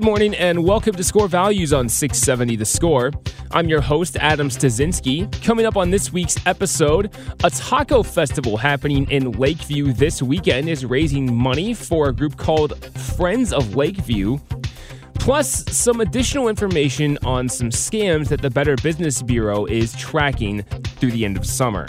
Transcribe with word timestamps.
Good 0.00 0.06
morning 0.06 0.34
and 0.36 0.64
welcome 0.64 0.94
to 0.94 1.04
Score 1.04 1.28
Values 1.28 1.74
on 1.74 1.86
670 1.86 2.56
The 2.56 2.64
Score. 2.64 3.10
I'm 3.50 3.68
your 3.68 3.82
host, 3.82 4.16
Adam 4.16 4.48
Stasinski. 4.48 5.30
Coming 5.44 5.66
up 5.66 5.76
on 5.76 5.90
this 5.90 6.10
week's 6.10 6.38
episode, 6.46 7.14
a 7.44 7.50
taco 7.50 8.02
festival 8.02 8.56
happening 8.56 9.10
in 9.10 9.32
Lakeview 9.32 9.92
this 9.92 10.22
weekend 10.22 10.70
is 10.70 10.86
raising 10.86 11.36
money 11.36 11.74
for 11.74 12.08
a 12.08 12.14
group 12.14 12.38
called 12.38 12.82
Friends 12.96 13.52
of 13.52 13.76
Lakeview. 13.76 14.38
Plus, 15.16 15.70
some 15.70 16.00
additional 16.00 16.48
information 16.48 17.18
on 17.22 17.46
some 17.46 17.68
scams 17.68 18.28
that 18.28 18.40
the 18.40 18.48
Better 18.48 18.76
Business 18.76 19.20
Bureau 19.20 19.66
is 19.66 19.94
tracking 19.96 20.62
through 20.62 21.10
the 21.10 21.26
end 21.26 21.36
of 21.36 21.44
summer. 21.44 21.86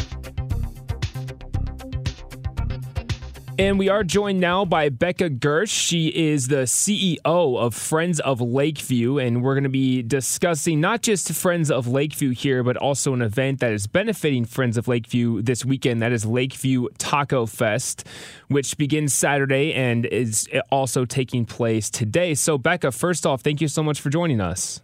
And 3.62 3.78
we 3.78 3.90
are 3.90 4.04
joined 4.04 4.40
now 4.40 4.66
by 4.66 4.90
Becca 4.90 5.30
Girsch. 5.30 5.70
She 5.70 6.08
is 6.08 6.48
the 6.48 6.64
CEO 6.64 7.20
of 7.24 7.76
Friends 7.76 8.20
of 8.20 8.42
Lakeview. 8.42 9.20
And 9.20 9.44
we're 9.44 9.54
going 9.54 9.66
to 9.66 9.70
be 9.70 10.02
discussing 10.02 10.82
not 10.82 11.04
just 11.04 11.32
Friends 11.32 11.70
of 11.70 11.88
Lakeview 11.88 12.32
here, 12.32 12.64
but 12.64 12.76
also 12.76 13.14
an 13.14 13.22
event 13.22 13.60
that 13.60 13.72
is 13.72 13.86
benefiting 13.86 14.46
Friends 14.46 14.78
of 14.78 14.88
Lakeview 14.88 15.44
this 15.44 15.64
weekend. 15.64 16.02
That 16.02 16.12
is 16.12 16.26
Lakeview 16.26 16.88
Taco 16.98 17.46
Fest, 17.46 18.08
which 18.48 18.80
begins 18.80 19.14
Saturday 19.14 19.76
and 19.76 20.08
is 20.08 20.50
also 20.72 21.06
taking 21.06 21.46
place 21.46 21.92
today. 21.92 22.34
So, 22.34 22.58
Becca, 22.58 22.92
first 22.92 23.28
off, 23.28 23.42
thank 23.42 23.62
you 23.62 23.68
so 23.68 23.84
much 23.84 24.02
for 24.02 24.10
joining 24.10 24.42
us. 24.42 24.82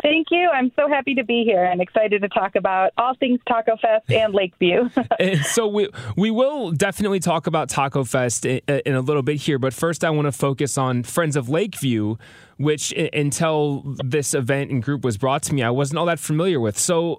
Thank 0.00 0.28
you. 0.30 0.48
I'm 0.48 0.72
so 0.74 0.88
happy 0.88 1.14
to 1.14 1.24
be 1.24 1.44
here 1.44 1.64
and 1.64 1.80
excited 1.80 2.22
to 2.22 2.28
talk 2.28 2.56
about 2.56 2.92
all 2.96 3.14
things 3.14 3.40
Taco 3.46 3.76
Fest 3.76 4.10
and 4.10 4.32
Lakeview. 4.32 4.88
so 5.42 5.66
we 5.66 5.88
we 6.16 6.30
will 6.30 6.70
definitely 6.70 7.20
talk 7.20 7.46
about 7.46 7.68
Taco 7.68 8.04
Fest 8.04 8.46
in, 8.46 8.60
in, 8.68 8.94
a 8.94 9.00
little 9.00 9.22
bit 9.22 9.36
here, 9.36 9.58
but 9.58 9.74
first 9.74 10.04
I 10.04 10.10
want 10.10 10.26
to 10.26 10.32
focus 10.32 10.78
on 10.78 11.02
Friends 11.02 11.36
of 11.36 11.48
Lakeview, 11.48 12.16
which 12.56 12.92
until 13.12 13.82
this 14.04 14.34
event 14.34 14.70
and 14.70 14.82
group 14.82 15.04
was 15.04 15.18
brought 15.18 15.42
to 15.44 15.54
me, 15.54 15.62
I 15.62 15.70
wasn't 15.70 15.98
all 15.98 16.06
that 16.06 16.20
familiar 16.20 16.60
with. 16.60 16.78
So. 16.78 17.18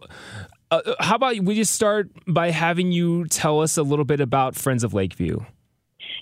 Uh, 0.71 0.95
how 1.01 1.13
about 1.13 1.39
we 1.41 1.53
just 1.53 1.71
start 1.71 2.09
by 2.25 2.49
having 2.49 2.91
you 2.91 3.25
tell 3.25 3.61
us 3.61 3.77
a 3.77 3.83
little 3.83 4.05
bit 4.05 4.19
about 4.19 4.55
Friends 4.55 4.83
of 4.83 4.91
Lakeview? 4.91 5.39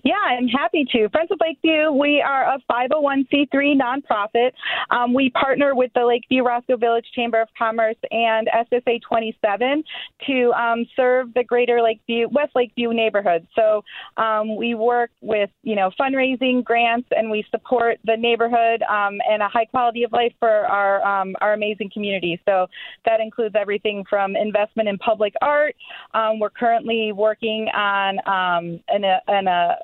Yeah, 0.04 0.16
I'm 0.16 0.48
happy 0.48 0.86
to. 0.94 1.10
Friends 1.10 1.30
of 1.32 1.38
Lakeview, 1.40 1.92
we 1.92 2.22
are 2.22 2.56
a 2.56 2.60
501c3 2.72 3.80
nonprofit. 3.80 4.52
Um, 4.90 5.14
we 5.14 5.30
partner 5.30 5.76
with 5.76 5.92
the 5.94 6.04
Lakeview 6.06 6.44
Roscoe 6.44 6.78
Village 6.78 7.06
Chamber 7.16 7.40
of 7.40 7.50
Commerce 7.56 7.98
and 8.10 8.50
SSA 8.72 9.02
27 9.08 9.84
to 10.26 10.52
um, 10.54 10.86
serve 10.96 11.34
the 11.36 11.44
greater 11.44 11.82
Lakeview, 11.84 12.30
West 12.32 12.54
Lakeview 12.56 12.94
neighborhood. 12.94 13.46
So 13.56 13.84
um, 14.18 14.56
we 14.56 14.74
work 14.74 15.12
with, 15.22 15.52
you 15.62 15.76
know, 15.76 15.92
fundraising, 16.00 16.64
grants, 16.64 17.08
and 17.12 17.30
we 17.30 17.46
support 17.52 18.00
the 18.04 18.18
neighborhood 18.18 18.82
um, 18.84 19.20
and 19.30 19.44
a 19.44 19.50
high 19.50 19.66
quality 19.66 20.04
of 20.04 20.12
life 20.12 20.34
for 20.40 20.50
our, 20.50 21.06
um, 21.06 21.36
our 21.42 21.54
amazing 21.54 21.92
community. 21.94 22.42
So 22.46 22.66
that 23.06 23.20
includes 23.20 23.56
everything 23.60 24.04
from 24.10 24.36
investment 24.36 24.90
in 24.90 24.98
public 24.98 25.34
art. 25.44 25.76
Um, 26.16 26.40
we're 26.40 26.50
currently 26.50 27.12
working 27.12 27.68
on 27.76 28.18
an, 28.26 29.04
an, 29.28 29.48
a 29.48 29.76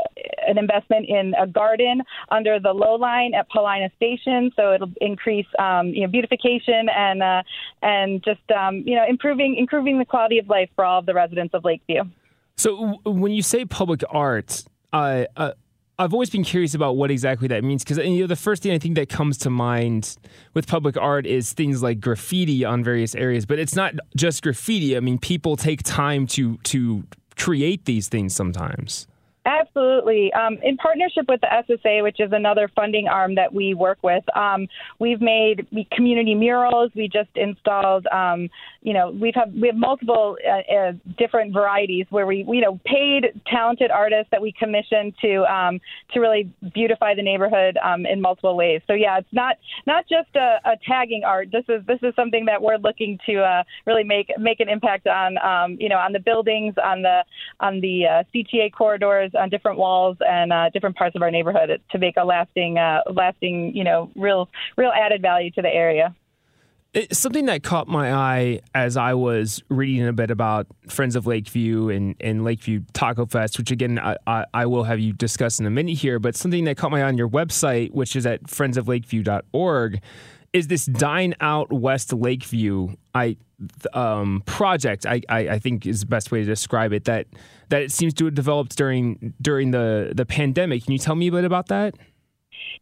an 0.47 0.57
investment 0.57 1.07
in 1.07 1.34
a 1.40 1.47
garden 1.47 2.01
under 2.29 2.59
the 2.59 2.72
low 2.72 2.95
line 2.95 3.34
at 3.34 3.50
Paulina 3.50 3.90
Station, 3.95 4.51
so 4.56 4.73
it'll 4.73 4.91
increase 5.01 5.47
um, 5.59 5.88
you 5.88 6.01
know 6.01 6.07
beautification 6.07 6.90
and 6.90 7.22
uh, 7.22 7.44
and 7.81 8.23
just 8.23 8.51
um, 8.51 8.84
you 8.85 8.96
know 8.96 9.06
improving 9.07 9.56
improving 9.57 10.00
the 10.00 10.06
quality 10.06 10.40
of 10.40 10.47
life 10.47 10.69
for 10.75 10.85
all 10.85 11.00
of 11.00 11.06
the 11.06 11.13
residents 11.13 11.53
of 11.53 11.63
Lakeview. 11.63 12.03
So 12.56 13.00
when 13.06 13.34
you 13.34 13.44
say 13.44 13.66
public 13.66 14.03
art, 14.09 14.63
uh, 14.91 15.25
uh, 15.35 15.51
I've 16.00 16.13
always 16.13 16.29
been 16.29 16.44
curious 16.44 16.73
about 16.75 16.96
what 16.96 17.09
exactly 17.09 17.47
that 17.47 17.63
means 17.63 17.84
because 17.84 17.97
you 17.97 18.22
know 18.22 18.28
the 18.28 18.35
first 18.35 18.63
thing 18.63 18.72
I 18.72 18.79
think 18.79 18.96
that 18.96 19.09
comes 19.09 19.38
to 19.40 19.50
mind 19.50 20.16
with 20.53 20.67
public 20.67 20.96
art 20.97 21.25
is 21.25 21.53
things 21.53 21.81
like 21.81 22.00
graffiti 22.00 22.63
on 22.63 22.84
various 22.84 23.16
areas, 23.16 23.46
but 23.46 23.57
it's 23.57 23.75
not 23.75 23.96
just 24.16 24.44
graffiti. 24.44 24.96
I 24.96 25.00
mean, 25.00 25.17
people 25.17 25.57
take 25.57 25.84
time 25.84 26.28
to 26.28 26.57
to 26.57 27.03
create 27.35 27.85
these 27.85 28.09
things 28.09 28.35
sometimes. 28.35 29.07
Absolutely. 29.47 30.31
Um, 30.34 30.58
in 30.62 30.75
partnership 30.75 31.25
with 31.30 31.40
the 31.40 31.47
SSA, 31.47 32.03
which 32.03 32.19
is 32.19 32.34
another 32.34 32.69
funding 32.75 33.08
arm 33.08 33.35
that 33.35 33.53
we 33.53 33.74
work 33.74 33.97
with, 34.03 34.24
um, 34.35 34.68
we've 35.00 35.22
made 35.22 35.66
community 35.94 36.35
murals. 36.35 36.91
We 36.94 37.08
just 37.08 37.30
installed, 37.35 38.08
um, 38.08 38.50
you 38.81 38.94
know, 38.94 39.09
we've 39.09 39.35
have 39.35 39.53
we 39.53 39.68
have 39.68 39.78
multiple 39.78 40.38
uh, 40.46 40.74
uh, 40.74 40.91
different 41.18 41.53
varieties 41.53 42.08
where 42.09 42.25
we, 42.25 42.44
you 42.46 42.59
know, 42.59 42.78
paid 42.85 43.41
talented 43.47 43.90
artists 43.90 44.28
that 44.31 44.41
we 44.41 44.52
commissioned 44.52 45.13
to 45.22 45.46
um, 45.46 45.79
to 46.14 46.19
really 46.19 46.52
beautify 46.74 47.16
the 47.16 47.24
neighborhood 47.24 47.78
um, 47.81 48.06
in 48.06 48.19
multiple 48.19 48.58
ways. 48.58 48.81
So 48.85 48.94
yeah, 48.94 49.18
it's 49.18 49.31
not 49.31 49.56
not 49.85 50.03
just 50.09 50.35
a, 50.35 50.59
a, 50.66 50.78
tagging 50.85 51.24
art. 51.25 51.53
This 51.53 51.64
is 51.69 51.85
this 51.85 52.00
is 52.03 52.14
something 52.16 52.44
that 52.46 52.62
we're 52.62 52.78
looking 52.78 53.18
to 53.28 53.44
uh, 53.44 53.64
really 53.85 54.03
make 54.03 54.29
make 54.38 54.59
an 54.59 54.68
impact 54.68 55.08
on, 55.08 55.38
um, 55.38 55.78
you 55.79 55.88
know, 55.88 55.97
on 55.97 56.12
the 56.12 56.19
buildings, 56.19 56.75
on 56.84 57.02
the 57.02 57.24
on 57.62 57.79
the 57.79 58.06
uh, 58.06 58.24
CTA 58.35 58.74
corridors 58.74 59.31
on 59.39 59.49
different 59.49 59.77
walls 59.77 60.17
and 60.19 60.51
uh, 60.51 60.69
different 60.69 60.95
parts 60.95 61.15
of 61.15 61.21
our 61.21 61.31
neighborhood 61.31 61.81
to 61.91 61.97
make 61.97 62.15
a 62.17 62.23
lasting, 62.23 62.77
uh, 62.77 63.01
lasting, 63.11 63.75
you 63.75 63.83
know, 63.83 64.11
real, 64.15 64.49
real 64.77 64.91
added 64.91 65.21
value 65.21 65.51
to 65.51 65.61
the 65.61 65.69
area. 65.69 66.15
Something 67.11 67.45
that 67.45 67.63
caught 67.63 67.87
my 67.87 68.13
eye 68.13 68.61
as 68.73 68.97
I 68.97 69.13
was 69.13 69.61
reading 69.69 70.07
a 70.07 70.13
bit 70.13 70.31
about 70.31 70.67
Friends 70.87 71.15
of 71.15 71.27
Lakeview 71.27 71.89
and, 71.89 72.15
and 72.19 72.43
Lakeview 72.43 72.81
Taco 72.93 73.25
Fest, 73.25 73.57
which 73.59 73.69
again 73.69 73.99
I, 73.99 74.15
I, 74.25 74.45
I, 74.53 74.65
will 74.65 74.85
have 74.85 74.99
you 74.99 75.13
discuss 75.13 75.59
in 75.59 75.65
a 75.67 75.69
minute 75.69 75.97
here, 75.97 76.17
but 76.17 76.35
something 76.35 76.63
that 76.63 76.77
caught 76.77 76.89
my 76.89 77.01
eye 77.01 77.07
on 77.07 77.17
your 77.17 77.29
website, 77.29 77.91
which 77.91 78.15
is 78.15 78.25
at 78.25 78.43
friendsoflakeview.org, 78.43 80.01
is 80.57 80.68
this 80.68 80.85
Dine 80.85 81.35
Out 81.40 81.72
West 81.72 82.12
Lakeview 82.12 82.95
I 83.13 83.38
um, 83.94 84.44
project. 84.45 85.06
I, 85.06 85.22
I, 85.29 85.40
I 85.40 85.59
think 85.59 85.85
is 85.85 86.01
the 86.01 86.06
best 86.06 86.31
way 86.31 86.40
to 86.40 86.45
describe 86.45 86.94
it. 86.94 87.06
That 87.06 87.28
that 87.69 87.81
it 87.81 87.91
seems 87.91 88.13
to 88.16 88.25
have 88.25 88.35
developed 88.35 88.78
during 88.78 89.34
during 89.41 89.72
the 89.72 90.12
the 90.16 90.25
pandemic. 90.25 90.84
Can 90.84 90.94
you 90.94 91.00
tell 91.00 91.16
me 91.16 91.28
a 91.28 91.31
bit 91.31 91.46
about 91.46 91.67
that? 91.67 91.96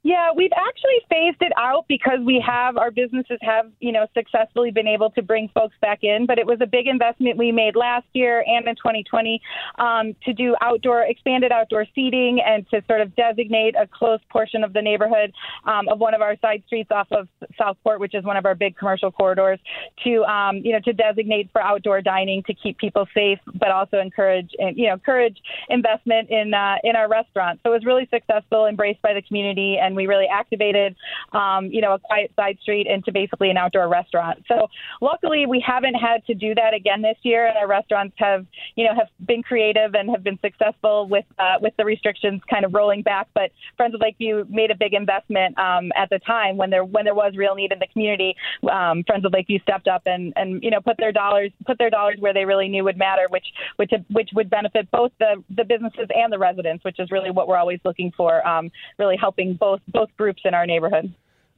Yeah, 0.05 0.29
we've 0.35 0.51
actually 0.55 0.99
phased 1.09 1.41
it 1.41 1.51
out 1.57 1.85
because 1.87 2.19
we 2.23 2.43
have 2.45 2.77
our 2.77 2.91
businesses 2.91 3.39
have, 3.41 3.71
you 3.79 3.91
know, 3.91 4.05
successfully 4.13 4.69
been 4.69 4.87
able 4.87 5.09
to 5.09 5.23
bring 5.23 5.49
folks 5.53 5.75
back 5.81 6.03
in. 6.03 6.27
But 6.27 6.37
it 6.37 6.45
was 6.45 6.59
a 6.61 6.67
big 6.67 6.85
investment 6.85 7.37
we 7.37 7.51
made 7.51 7.75
last 7.75 8.05
year 8.13 8.43
and 8.45 8.67
in 8.67 8.75
2020 8.75 9.41
um, 9.79 10.15
to 10.23 10.31
do 10.31 10.55
outdoor, 10.61 11.01
expanded 11.01 11.51
outdoor 11.51 11.87
seating 11.95 12.39
and 12.45 12.69
to 12.69 12.83
sort 12.87 13.01
of 13.01 13.15
designate 13.15 13.73
a 13.75 13.87
close 13.87 14.19
portion 14.29 14.63
of 14.63 14.73
the 14.73 14.81
neighborhood 14.81 15.33
um, 15.65 15.87
of 15.89 15.97
one 15.99 16.13
of 16.13 16.21
our 16.21 16.37
side 16.39 16.61
streets 16.67 16.91
off 16.91 17.07
of 17.11 17.27
Southport, 17.57 17.99
which 17.99 18.13
is 18.13 18.23
one 18.23 18.37
of 18.37 18.45
our 18.45 18.53
big 18.53 18.77
commercial 18.77 19.11
corridors, 19.11 19.59
to, 20.03 20.23
um, 20.25 20.57
you 20.57 20.71
know, 20.71 20.79
to 20.81 20.93
designate 20.93 21.49
for 21.51 21.63
outdoor 21.63 22.01
dining 22.01 22.43
to 22.43 22.53
keep 22.53 22.77
people 22.77 23.07
safe, 23.15 23.39
but 23.55 23.71
also 23.71 23.97
encourage, 23.97 24.51
you 24.75 24.85
know, 24.85 24.93
encourage 24.93 25.37
investment 25.69 26.29
in 26.29 26.53
uh, 26.53 26.75
in 26.83 26.95
our 26.95 27.09
restaurants. 27.09 27.63
So 27.63 27.71
it 27.71 27.73
was 27.73 27.85
really 27.85 28.07
successful, 28.13 28.67
embraced 28.67 29.01
by 29.01 29.13
the 29.15 29.23
community 29.23 29.64
and 29.73 29.95
we 29.95 30.07
really 30.07 30.27
activated, 30.31 30.95
um, 31.33 31.67
you 31.67 31.81
know, 31.81 31.93
a 31.93 31.99
quiet 31.99 32.31
side 32.35 32.57
street 32.61 32.87
into 32.87 33.11
basically 33.11 33.49
an 33.49 33.57
outdoor 33.57 33.87
restaurant. 33.87 34.43
So 34.47 34.67
luckily, 35.01 35.45
we 35.45 35.63
haven't 35.65 35.95
had 35.95 36.25
to 36.27 36.33
do 36.33 36.55
that 36.55 36.73
again 36.73 37.01
this 37.01 37.17
year, 37.23 37.47
and 37.47 37.57
our 37.57 37.67
restaurants 37.67 38.15
have, 38.17 38.45
you 38.75 38.85
know, 38.85 38.93
have 38.95 39.09
been 39.25 39.43
creative 39.43 39.95
and 39.95 40.09
have 40.09 40.23
been 40.23 40.39
successful 40.41 41.07
with 41.07 41.25
uh, 41.39 41.57
with 41.61 41.73
the 41.77 41.85
restrictions 41.85 42.41
kind 42.49 42.65
of 42.65 42.73
rolling 42.73 43.01
back. 43.01 43.27
But 43.33 43.51
Friends 43.77 43.95
of 43.95 44.01
Lakeview 44.01 44.45
made 44.49 44.71
a 44.71 44.75
big 44.75 44.93
investment 44.93 45.57
um, 45.57 45.91
at 45.95 46.09
the 46.09 46.19
time 46.19 46.57
when 46.57 46.69
there 46.69 46.85
when 46.85 47.05
there 47.05 47.15
was 47.15 47.33
real 47.35 47.55
need 47.55 47.71
in 47.71 47.79
the 47.79 47.87
community. 47.87 48.35
Um, 48.71 49.03
Friends 49.07 49.25
of 49.25 49.33
Lakeview 49.33 49.59
stepped 49.59 49.87
up 49.87 50.03
and 50.05 50.33
and 50.35 50.63
you 50.63 50.71
know 50.71 50.81
put 50.81 50.97
their 50.97 51.11
dollars 51.11 51.51
put 51.65 51.77
their 51.77 51.89
dollars 51.89 52.17
where 52.19 52.33
they 52.33 52.45
really 52.45 52.67
knew 52.67 52.83
would 52.83 52.97
matter, 52.97 53.27
which 53.29 53.45
which 53.77 53.91
which 54.11 54.29
would 54.33 54.49
benefit 54.49 54.89
both 54.91 55.11
the 55.19 55.43
the 55.49 55.63
businesses 55.63 56.07
and 56.15 56.31
the 56.31 56.39
residents, 56.39 56.83
which 56.83 56.99
is 56.99 57.11
really 57.11 57.31
what 57.31 57.47
we're 57.47 57.57
always 57.57 57.79
looking 57.83 58.11
for. 58.15 58.45
Um, 58.47 58.71
really 58.97 59.17
helping 59.17 59.54
both 59.59 59.81
both 59.87 60.09
groups 60.17 60.41
in 60.45 60.53
our 60.53 60.65
neighborhood. 60.65 61.13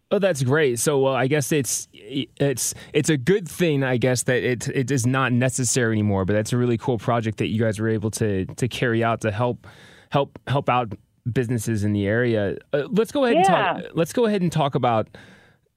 Oh, 0.10 0.20
that's 0.20 0.42
great. 0.42 0.80
So, 0.80 1.00
well, 1.00 1.14
I 1.14 1.28
guess 1.28 1.52
it's 1.52 1.88
it's 1.94 2.74
it's 2.94 3.10
a 3.10 3.18
good 3.18 3.48
thing, 3.48 3.84
I 3.84 3.98
guess, 3.98 4.24
that 4.24 4.42
it 4.44 4.68
it 4.70 4.90
is 4.90 5.06
not 5.06 5.34
necessary 5.34 5.94
anymore. 5.94 6.24
But 6.24 6.34
that's 6.34 6.54
a 6.54 6.58
really 6.58 6.78
cool 6.78 6.98
project 6.98 7.40
that 7.40 7.48
you 7.48 7.60
guys 7.60 7.80
were 7.80 7.90
able 7.90 8.12
to 8.12 8.46
to 8.46 8.68
carry 8.70 9.04
out 9.04 9.22
to 9.22 9.32
help 9.32 9.68
help 10.10 10.40
help 10.48 10.70
out 10.70 10.94
businesses 11.32 11.84
in 11.84 11.92
the 11.92 12.08
area. 12.08 12.56
Uh, 12.72 12.84
let's 12.90 13.12
go 13.12 13.26
ahead 13.26 13.36
Yeah. 13.46 13.76
and 13.76 13.84
talk. 13.84 13.92
Let's 13.96 14.14
go 14.14 14.26
ahead 14.26 14.42
and 14.42 14.50
talk 14.52 14.76
about 14.76 15.10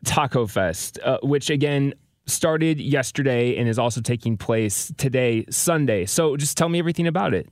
Taco 0.04 0.46
Fest, 0.46 1.00
uh, 1.04 1.18
which 1.24 1.50
again 1.50 1.92
started 2.26 2.80
yesterday 2.80 3.56
and 3.56 3.68
is 3.68 3.80
also 3.80 4.00
taking 4.00 4.36
place 4.36 4.92
today, 4.96 5.44
Sunday. 5.50 6.06
So, 6.06 6.36
just 6.36 6.56
tell 6.56 6.68
me 6.68 6.78
everything 6.78 7.08
about 7.08 7.34
it. 7.34 7.48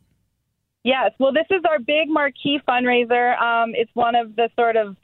Yes. 0.85 1.13
Well, 1.19 1.33
this 1.33 1.47
is 1.51 1.63
our 1.69 1.79
big 1.79 2.09
marquee 2.09 2.61
fundraiser. 2.67 3.41
Um, 3.41 3.73
it's 3.75 3.91
one 3.95 4.15
of 4.15 4.37
the 4.37 4.49
sort 4.57 4.77
of 4.77 4.97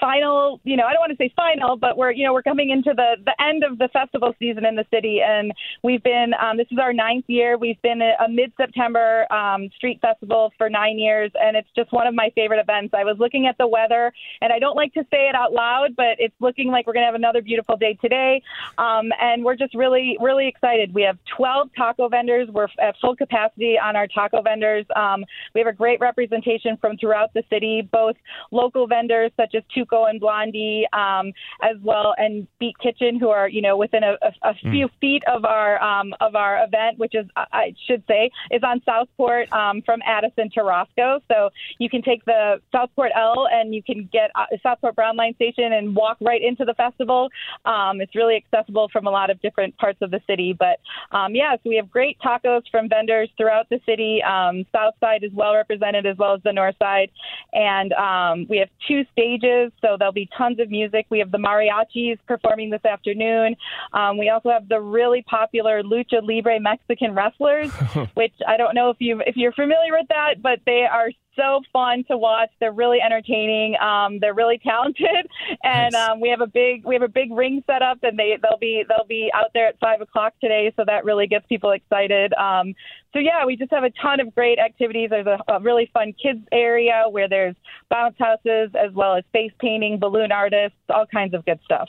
final, 0.00 0.60
you 0.64 0.76
know, 0.76 0.84
I 0.84 0.92
don't 0.92 1.00
want 1.00 1.12
to 1.12 1.16
say 1.16 1.32
final, 1.36 1.76
but 1.76 1.96
we're, 1.96 2.12
you 2.12 2.24
know, 2.24 2.32
we're 2.32 2.42
coming 2.42 2.70
into 2.70 2.92
the, 2.94 3.16
the 3.24 3.34
end 3.42 3.64
of 3.64 3.78
the 3.78 3.88
festival 3.88 4.34
season 4.38 4.64
in 4.64 4.76
the 4.76 4.84
city. 4.92 5.20
And 5.24 5.52
we've 5.82 6.02
been, 6.02 6.32
um, 6.40 6.56
this 6.56 6.66
is 6.70 6.78
our 6.80 6.92
ninth 6.92 7.24
year. 7.28 7.56
We've 7.58 7.80
been 7.82 8.02
a, 8.02 8.14
a 8.24 8.28
mid 8.28 8.52
September 8.56 9.30
um, 9.32 9.68
street 9.76 10.00
festival 10.00 10.52
for 10.58 10.68
nine 10.68 10.98
years. 10.98 11.30
And 11.34 11.56
it's 11.56 11.68
just 11.76 11.92
one 11.92 12.06
of 12.06 12.14
my 12.14 12.30
favorite 12.34 12.60
events. 12.60 12.94
I 12.94 13.04
was 13.04 13.16
looking 13.18 13.46
at 13.46 13.58
the 13.58 13.66
weather 13.66 14.12
and 14.40 14.52
I 14.52 14.58
don't 14.58 14.76
like 14.76 14.94
to 14.94 15.02
say 15.10 15.28
it 15.28 15.34
out 15.34 15.52
loud, 15.52 15.96
but 15.96 16.16
it's 16.18 16.34
looking 16.40 16.68
like 16.68 16.86
we're 16.86 16.94
going 16.94 17.04
to 17.04 17.08
have 17.08 17.14
another 17.14 17.42
beautiful 17.42 17.76
day 17.76 17.98
today. 18.00 18.42
Um, 18.78 19.10
and 19.20 19.44
we're 19.44 19.56
just 19.56 19.74
really, 19.74 20.16
really 20.20 20.48
excited. 20.48 20.94
We 20.94 21.02
have 21.02 21.18
12 21.36 21.70
taco 21.76 22.08
vendors. 22.08 22.48
We're 22.50 22.68
at 22.80 22.96
full 23.00 23.16
capacity 23.16 23.78
on 23.78 23.96
our 23.96 24.06
taco 24.06 24.42
vendors. 24.42 24.86
Um, 24.94 25.24
we 25.54 25.60
have 25.60 25.68
a 25.68 25.72
great 25.76 26.00
representation 26.00 26.76
from 26.80 26.96
throughout 26.96 27.32
the 27.34 27.42
city, 27.50 27.88
both 27.90 28.16
local 28.50 28.86
vendors 28.86 29.32
such 29.36 29.54
as 29.54 29.62
Tuco 29.88 30.08
and 30.08 30.20
Blondie, 30.20 30.86
um, 30.92 31.32
as 31.62 31.76
well, 31.82 32.14
and 32.16 32.46
Beat 32.58 32.78
Kitchen, 32.78 33.18
who 33.18 33.28
are 33.28 33.48
you 33.48 33.62
know 33.62 33.76
within 33.76 34.02
a, 34.02 34.16
a, 34.22 34.50
a 34.50 34.54
few 34.54 34.88
feet 35.00 35.22
of 35.26 35.44
our 35.44 35.82
um, 35.82 36.14
of 36.20 36.34
our 36.34 36.64
event, 36.64 36.98
which 36.98 37.14
is 37.14 37.26
I- 37.36 37.46
I 37.52 37.74
should 37.86 38.02
say 38.08 38.30
is 38.50 38.62
on 38.62 38.82
Southport 38.84 39.52
um, 39.52 39.82
from 39.82 40.00
Addison 40.06 40.50
to 40.54 40.62
Roscoe. 40.62 41.20
So 41.30 41.50
you 41.78 41.88
can 41.88 42.02
take 42.02 42.24
the 42.24 42.60
Southport 42.72 43.12
L 43.16 43.48
and 43.50 43.74
you 43.74 43.82
can 43.82 44.08
get 44.12 44.30
uh, 44.34 44.46
Southport 44.62 44.94
Brown 44.96 45.16
Line 45.16 45.34
Station 45.34 45.72
and 45.72 45.94
walk 45.94 46.16
right 46.20 46.42
into 46.42 46.64
the 46.64 46.74
festival. 46.74 47.30
Um, 47.64 48.00
it's 48.00 48.14
really 48.14 48.36
accessible 48.36 48.88
from 48.92 49.06
a 49.06 49.10
lot 49.10 49.30
of 49.30 49.40
different 49.40 49.76
parts 49.78 49.98
of 50.02 50.10
the 50.10 50.20
city. 50.26 50.54
But 50.58 50.80
um, 51.16 51.34
yeah, 51.34 51.54
so 51.56 51.68
we 51.70 51.76
have 51.76 51.90
great 51.90 52.18
tacos 52.20 52.62
from 52.70 52.88
vendors 52.88 53.30
throughout 53.36 53.68
the 53.68 53.80
city. 53.86 54.22
Um, 54.22 54.64
South 54.72 54.94
Side 55.00 55.24
is 55.24 55.32
well 55.32 55.54
represented 55.54 56.06
as 56.06 56.16
well 56.16 56.34
as 56.34 56.42
the 56.42 56.52
North 56.52 56.76
Side, 56.78 57.10
and 57.52 57.92
um, 57.92 58.46
we 58.48 58.58
have 58.58 58.68
two 58.86 59.04
stages, 59.12 59.67
so 59.80 59.96
there'll 59.98 60.12
be 60.12 60.28
tons 60.36 60.58
of 60.60 60.70
music. 60.70 61.06
We 61.10 61.18
have 61.18 61.30
the 61.30 61.38
mariachis 61.38 62.18
performing 62.26 62.70
this 62.70 62.84
afternoon. 62.84 63.56
Um, 63.92 64.18
we 64.18 64.30
also 64.30 64.50
have 64.50 64.68
the 64.68 64.80
really 64.80 65.22
popular 65.22 65.82
lucha 65.82 66.20
libre 66.22 66.60
Mexican 66.60 67.14
wrestlers, 67.14 67.70
which 68.14 68.34
I 68.46 68.56
don't 68.56 68.74
know 68.74 68.90
if 68.90 68.96
you 69.00 69.22
if 69.26 69.36
you're 69.36 69.52
familiar 69.52 69.92
with 69.92 70.08
that, 70.08 70.42
but 70.42 70.60
they 70.66 70.86
are 70.90 71.10
so 71.38 71.60
fun 71.72 72.04
to 72.10 72.18
watch. 72.18 72.50
They're 72.60 72.72
really 72.72 72.98
entertaining. 73.00 73.76
Um, 73.80 74.18
they're 74.18 74.34
really 74.34 74.58
talented, 74.64 75.26
and 75.62 75.92
Nice. 75.92 76.08
um, 76.10 76.20
we 76.20 76.28
have 76.28 76.40
a 76.40 76.46
big 76.46 76.84
we 76.84 76.94
have 76.94 77.02
a 77.02 77.08
big 77.08 77.32
ring 77.32 77.62
set 77.66 77.82
up, 77.82 77.98
and 78.02 78.18
they 78.18 78.36
they'll 78.42 78.58
be 78.58 78.84
they'll 78.88 79.06
be 79.06 79.30
out 79.34 79.50
there 79.54 79.68
at 79.68 79.78
five 79.78 80.00
o'clock 80.00 80.34
today. 80.40 80.72
So 80.76 80.84
that 80.86 81.04
really 81.04 81.26
gets 81.26 81.46
people 81.46 81.70
excited. 81.70 82.34
Um, 82.34 82.74
so 83.12 83.20
yeah, 83.20 83.44
we 83.46 83.56
just 83.56 83.70
have 83.72 83.84
a 83.84 83.90
ton 83.90 84.20
of 84.20 84.34
great 84.34 84.58
activities. 84.58 85.10
There's 85.10 85.26
a, 85.26 85.38
a 85.48 85.60
really 85.60 85.90
fun 85.94 86.12
kids 86.20 86.40
area 86.52 87.04
where 87.10 87.28
there's 87.28 87.56
bounce 87.88 88.16
houses 88.18 88.70
as 88.74 88.92
well 88.92 89.16
as 89.16 89.24
face 89.32 89.52
painting, 89.60 89.98
balloon 89.98 90.32
artists, 90.32 90.76
all 90.90 91.06
kinds 91.06 91.34
of 91.34 91.44
good 91.46 91.60
stuff. 91.64 91.88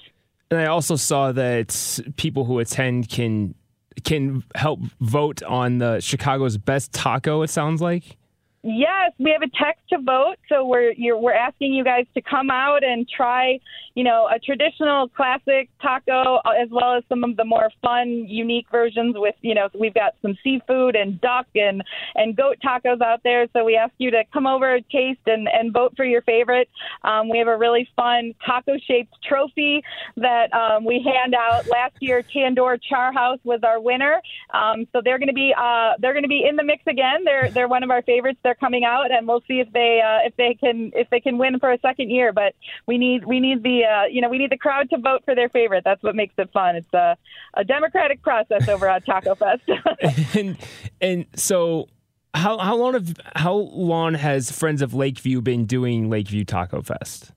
And 0.51 0.59
I 0.59 0.65
also 0.65 0.95
saw 0.95 1.31
that 1.33 1.99
people 2.15 2.45
who 2.45 2.59
attend 2.59 3.09
can 3.09 3.55
can 4.03 4.43
help 4.55 4.79
vote 5.01 5.43
on 5.43 5.79
the 5.79 5.99
Chicago's 5.99 6.57
best 6.57 6.93
taco. 6.93 7.41
It 7.41 7.49
sounds 7.49 7.81
like. 7.81 8.17
Yes, 8.61 9.13
we 9.17 9.31
have 9.31 9.41
a 9.41 9.47
text 9.57 9.87
to 9.89 9.99
vote, 9.99 10.35
so 10.49 10.65
we're 10.65 10.93
we're 10.97 11.33
asking 11.33 11.71
you 11.71 11.85
guys 11.85 12.05
to 12.13 12.21
come 12.21 12.49
out 12.49 12.83
and 12.83 13.07
try, 13.07 13.57
you 13.95 14.03
know, 14.03 14.27
a 14.29 14.37
traditional 14.37 15.07
classic 15.07 15.69
taco 15.81 16.41
uh, 16.43 16.49
as 16.61 16.67
well 16.69 16.93
as 16.97 17.05
some 17.07 17.23
of 17.23 17.37
the 17.37 17.45
more 17.45 17.69
fun, 17.81 18.25
unique 18.27 18.65
versions. 18.69 19.15
With 19.17 19.35
you 19.41 19.55
know, 19.55 19.69
we've 19.79 19.93
got 19.93 20.15
some 20.21 20.37
seafood 20.43 20.97
and 20.97 21.21
duck 21.21 21.47
and 21.55 21.81
and 22.15 22.35
goat 22.35 22.57
tacos 22.61 23.01
out 23.01 23.21
there. 23.23 23.47
So 23.53 23.63
we 23.63 23.77
ask 23.77 23.93
you 23.97 24.11
to 24.11 24.23
come 24.33 24.45
over, 24.45 24.81
taste, 24.91 25.21
and 25.25 25.47
and 25.47 25.71
vote 25.71 25.93
for 25.95 26.03
your 26.03 26.21
favorite. 26.23 26.67
Um, 27.05 27.29
we 27.29 27.37
have 27.37 27.47
a 27.47 27.55
really 27.55 27.87
fun 27.95 28.33
taco-shaped 28.45 29.13
trophy 29.23 29.81
that 30.17 30.51
um, 30.53 30.83
we 30.83 31.01
hand 31.01 31.33
out. 31.33 31.65
Last 31.67 31.95
year, 32.01 32.23
Tandoor 32.23 32.77
Char 32.81 33.13
House 33.13 33.39
was 33.45 33.61
our 33.63 33.79
winner, 33.79 34.21
um, 34.53 34.85
so 34.91 34.99
they're 35.01 35.17
going 35.17 35.29
to 35.29 35.33
be 35.33 35.53
uh, 35.57 35.93
they're 35.99 36.13
going 36.13 36.23
to 36.23 36.29
be 36.29 36.45
in 36.45 36.57
the 36.57 36.63
mix 36.63 36.83
again. 36.87 37.23
They're 37.23 37.49
they're 37.51 37.69
one 37.69 37.83
of 37.83 37.89
our 37.89 38.01
favorites. 38.01 38.37
They're 38.49 38.55
coming 38.55 38.83
out, 38.83 39.11
and 39.11 39.27
we'll 39.27 39.43
see 39.47 39.59
if 39.59 39.71
they 39.73 40.01
uh, 40.03 40.25
if 40.25 40.35
they 40.35 40.55
can 40.55 40.91
if 40.95 41.07
they 41.11 41.19
can 41.19 41.37
win 41.37 41.59
for 41.59 41.71
a 41.71 41.77
second 41.81 42.09
year. 42.09 42.33
But 42.33 42.55
we 42.87 42.97
need 42.97 43.23
we 43.25 43.39
need 43.39 43.61
the 43.61 43.83
uh, 43.85 44.05
you 44.05 44.21
know 44.21 44.29
we 44.29 44.39
need 44.39 44.49
the 44.49 44.57
crowd 44.57 44.89
to 44.89 44.97
vote 44.97 45.21
for 45.23 45.35
their 45.35 45.49
favorite. 45.49 45.83
That's 45.83 46.01
what 46.01 46.15
makes 46.15 46.33
it 46.39 46.49
fun. 46.51 46.75
It's 46.75 46.91
a, 46.91 47.15
a 47.53 47.63
democratic 47.63 48.23
process 48.23 48.67
over 48.67 48.89
at 48.89 49.05
Taco 49.05 49.35
Fest. 49.35 49.61
and 50.35 50.57
and 50.99 51.27
so 51.35 51.89
how 52.33 52.57
how 52.57 52.75
long 52.75 52.93
have 52.93 53.13
how 53.35 53.53
long 53.53 54.15
has 54.15 54.51
Friends 54.51 54.81
of 54.81 54.95
Lakeview 54.95 55.41
been 55.41 55.67
doing 55.67 56.09
Lakeview 56.09 56.43
Taco 56.43 56.81
Fest? 56.81 57.31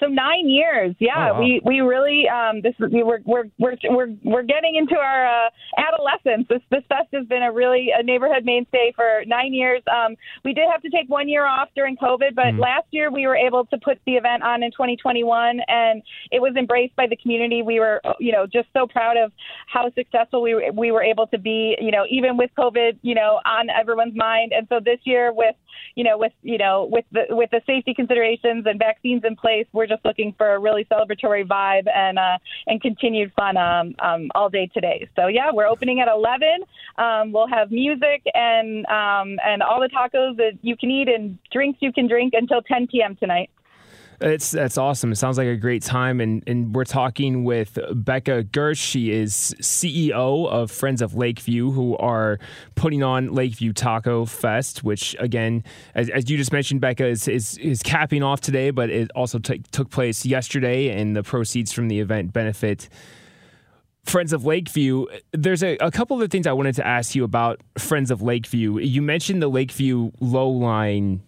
So 0.00 0.06
nine 0.06 0.48
years, 0.48 0.94
yeah. 1.00 1.30
Oh, 1.30 1.34
wow. 1.34 1.40
We 1.40 1.60
we 1.64 1.80
really 1.80 2.24
um, 2.28 2.62
this 2.62 2.74
we 2.78 3.02
we're 3.02 3.18
we're 3.24 3.44
we're 3.58 3.76
we're 3.90 4.14
we're 4.22 4.42
getting 4.42 4.76
into 4.76 4.96
our 4.96 5.26
uh, 5.26 5.50
adolescence. 5.76 6.46
This 6.48 6.62
this 6.70 6.84
fest 6.88 7.08
has 7.12 7.26
been 7.26 7.42
a 7.42 7.52
really 7.52 7.88
a 7.96 8.02
neighborhood 8.02 8.44
mainstay 8.44 8.92
for 8.94 9.24
nine 9.26 9.52
years. 9.52 9.82
Um, 9.90 10.14
we 10.44 10.52
did 10.54 10.66
have 10.70 10.82
to 10.82 10.90
take 10.90 11.08
one 11.08 11.28
year 11.28 11.46
off 11.46 11.68
during 11.74 11.96
COVID, 11.96 12.34
but 12.36 12.54
last 12.54 12.86
year 12.92 13.10
we 13.10 13.26
were 13.26 13.36
able 13.36 13.66
to 13.66 13.78
put 13.78 13.98
the 14.06 14.12
event 14.12 14.44
on 14.44 14.62
in 14.62 14.70
2021, 14.70 15.60
and 15.66 16.02
it 16.30 16.40
was 16.40 16.54
embraced 16.56 16.94
by 16.94 17.06
the 17.08 17.16
community. 17.16 17.62
We 17.62 17.80
were 17.80 18.00
you 18.20 18.30
know 18.30 18.46
just 18.46 18.68
so 18.72 18.86
proud 18.86 19.16
of 19.16 19.32
how 19.66 19.90
successful 19.94 20.42
we 20.42 20.54
were, 20.54 20.70
we 20.72 20.92
were 20.92 21.02
able 21.02 21.26
to 21.28 21.38
be. 21.38 21.76
You 21.80 21.90
know 21.90 22.04
even 22.08 22.36
with 22.36 22.50
COVID, 22.56 22.98
you 23.02 23.16
know 23.16 23.40
on 23.44 23.68
everyone's 23.68 24.16
mind, 24.16 24.52
and 24.54 24.66
so 24.68 24.78
this 24.78 25.00
year 25.04 25.32
with 25.32 25.56
you 25.94 26.04
know 26.04 26.18
with 26.18 26.32
you 26.42 26.58
know 26.58 26.88
with 26.90 27.04
the 27.12 27.24
with 27.30 27.50
the 27.50 27.60
safety 27.66 27.94
considerations 27.94 28.64
and 28.66 28.78
vaccines 28.78 29.22
in 29.24 29.36
place, 29.36 29.66
we're 29.72 29.86
just 29.86 30.04
looking 30.04 30.34
for 30.36 30.54
a 30.54 30.58
really 30.58 30.84
celebratory 30.86 31.46
vibe 31.46 31.88
and 31.94 32.18
uh, 32.18 32.38
and 32.66 32.80
continued 32.80 33.32
fun 33.34 33.56
um, 33.56 33.94
um, 34.00 34.28
all 34.34 34.48
day 34.48 34.70
today. 34.72 35.08
So 35.16 35.26
yeah, 35.28 35.50
we're 35.52 35.66
opening 35.66 36.00
at 36.00 36.08
11. 36.08 36.48
Um, 36.96 37.32
we'll 37.32 37.48
have 37.48 37.70
music 37.70 38.22
and 38.34 38.86
um, 38.86 39.38
and 39.44 39.62
all 39.62 39.80
the 39.80 39.88
tacos 39.88 40.36
that 40.36 40.58
you 40.62 40.76
can 40.76 40.90
eat 40.90 41.08
and 41.08 41.38
drinks 41.52 41.78
you 41.80 41.92
can 41.92 42.08
drink 42.08 42.34
until 42.34 42.62
10 42.62 42.88
p.m. 42.88 43.16
tonight. 43.16 43.50
It's 44.20 44.50
that's 44.50 44.76
awesome. 44.76 45.12
It 45.12 45.16
sounds 45.16 45.38
like 45.38 45.46
a 45.46 45.56
great 45.56 45.82
time, 45.82 46.20
and 46.20 46.42
and 46.48 46.74
we're 46.74 46.84
talking 46.84 47.44
with 47.44 47.78
Becca 47.94 48.44
Girsch. 48.44 48.78
She 48.78 49.12
is 49.12 49.54
CEO 49.60 50.48
of 50.48 50.72
Friends 50.72 51.00
of 51.02 51.14
Lakeview, 51.14 51.70
who 51.70 51.96
are 51.98 52.40
putting 52.74 53.04
on 53.04 53.32
Lakeview 53.32 53.72
Taco 53.72 54.24
Fest, 54.24 54.82
which 54.82 55.14
again, 55.20 55.62
as, 55.94 56.10
as 56.10 56.28
you 56.28 56.36
just 56.36 56.52
mentioned, 56.52 56.80
Becca 56.80 57.06
is 57.06 57.28
is, 57.28 57.58
is 57.58 57.80
capping 57.80 58.24
off 58.24 58.40
today, 58.40 58.70
but 58.70 58.90
it 58.90 59.08
also 59.14 59.38
t- 59.38 59.62
took 59.70 59.88
place 59.90 60.26
yesterday, 60.26 61.00
and 61.00 61.14
the 61.14 61.22
proceeds 61.22 61.72
from 61.72 61.86
the 61.86 62.00
event 62.00 62.32
benefit. 62.32 62.88
Friends 64.04 64.32
of 64.32 64.44
Lakeview, 64.44 65.04
there's 65.32 65.62
a, 65.62 65.76
a 65.76 65.90
couple 65.90 66.20
of 66.20 66.30
things 66.30 66.46
I 66.46 66.52
wanted 66.52 66.74
to 66.76 66.86
ask 66.86 67.14
you 67.14 67.22
about 67.24 67.60
Friends 67.76 68.10
of 68.10 68.22
Lakeview. 68.22 68.78
You 68.78 69.02
mentioned 69.02 69.42
the 69.42 69.48
Lakeview 69.48 70.10
low 70.18 70.48
line 70.48 71.22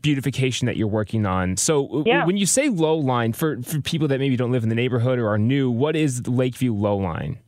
beautification 0.00 0.66
that 0.66 0.76
you're 0.76 0.88
working 0.88 1.26
on. 1.26 1.56
So 1.56 2.02
Yeah. 2.06 2.24
when 2.24 2.36
you 2.36 2.46
say 2.46 2.68
low 2.68 2.96
line 2.96 3.32
for, 3.32 3.60
for 3.62 3.80
people 3.80 4.08
that 4.08 4.18
maybe 4.18 4.36
don't 4.36 4.52
live 4.52 4.62
in 4.62 4.68
the 4.68 4.74
neighborhood 4.74 5.18
or 5.18 5.28
are 5.28 5.38
new, 5.38 5.70
what 5.70 5.94
is 5.96 6.26
Lakeview 6.26 6.72
low 6.74 6.96
line? 6.96 7.38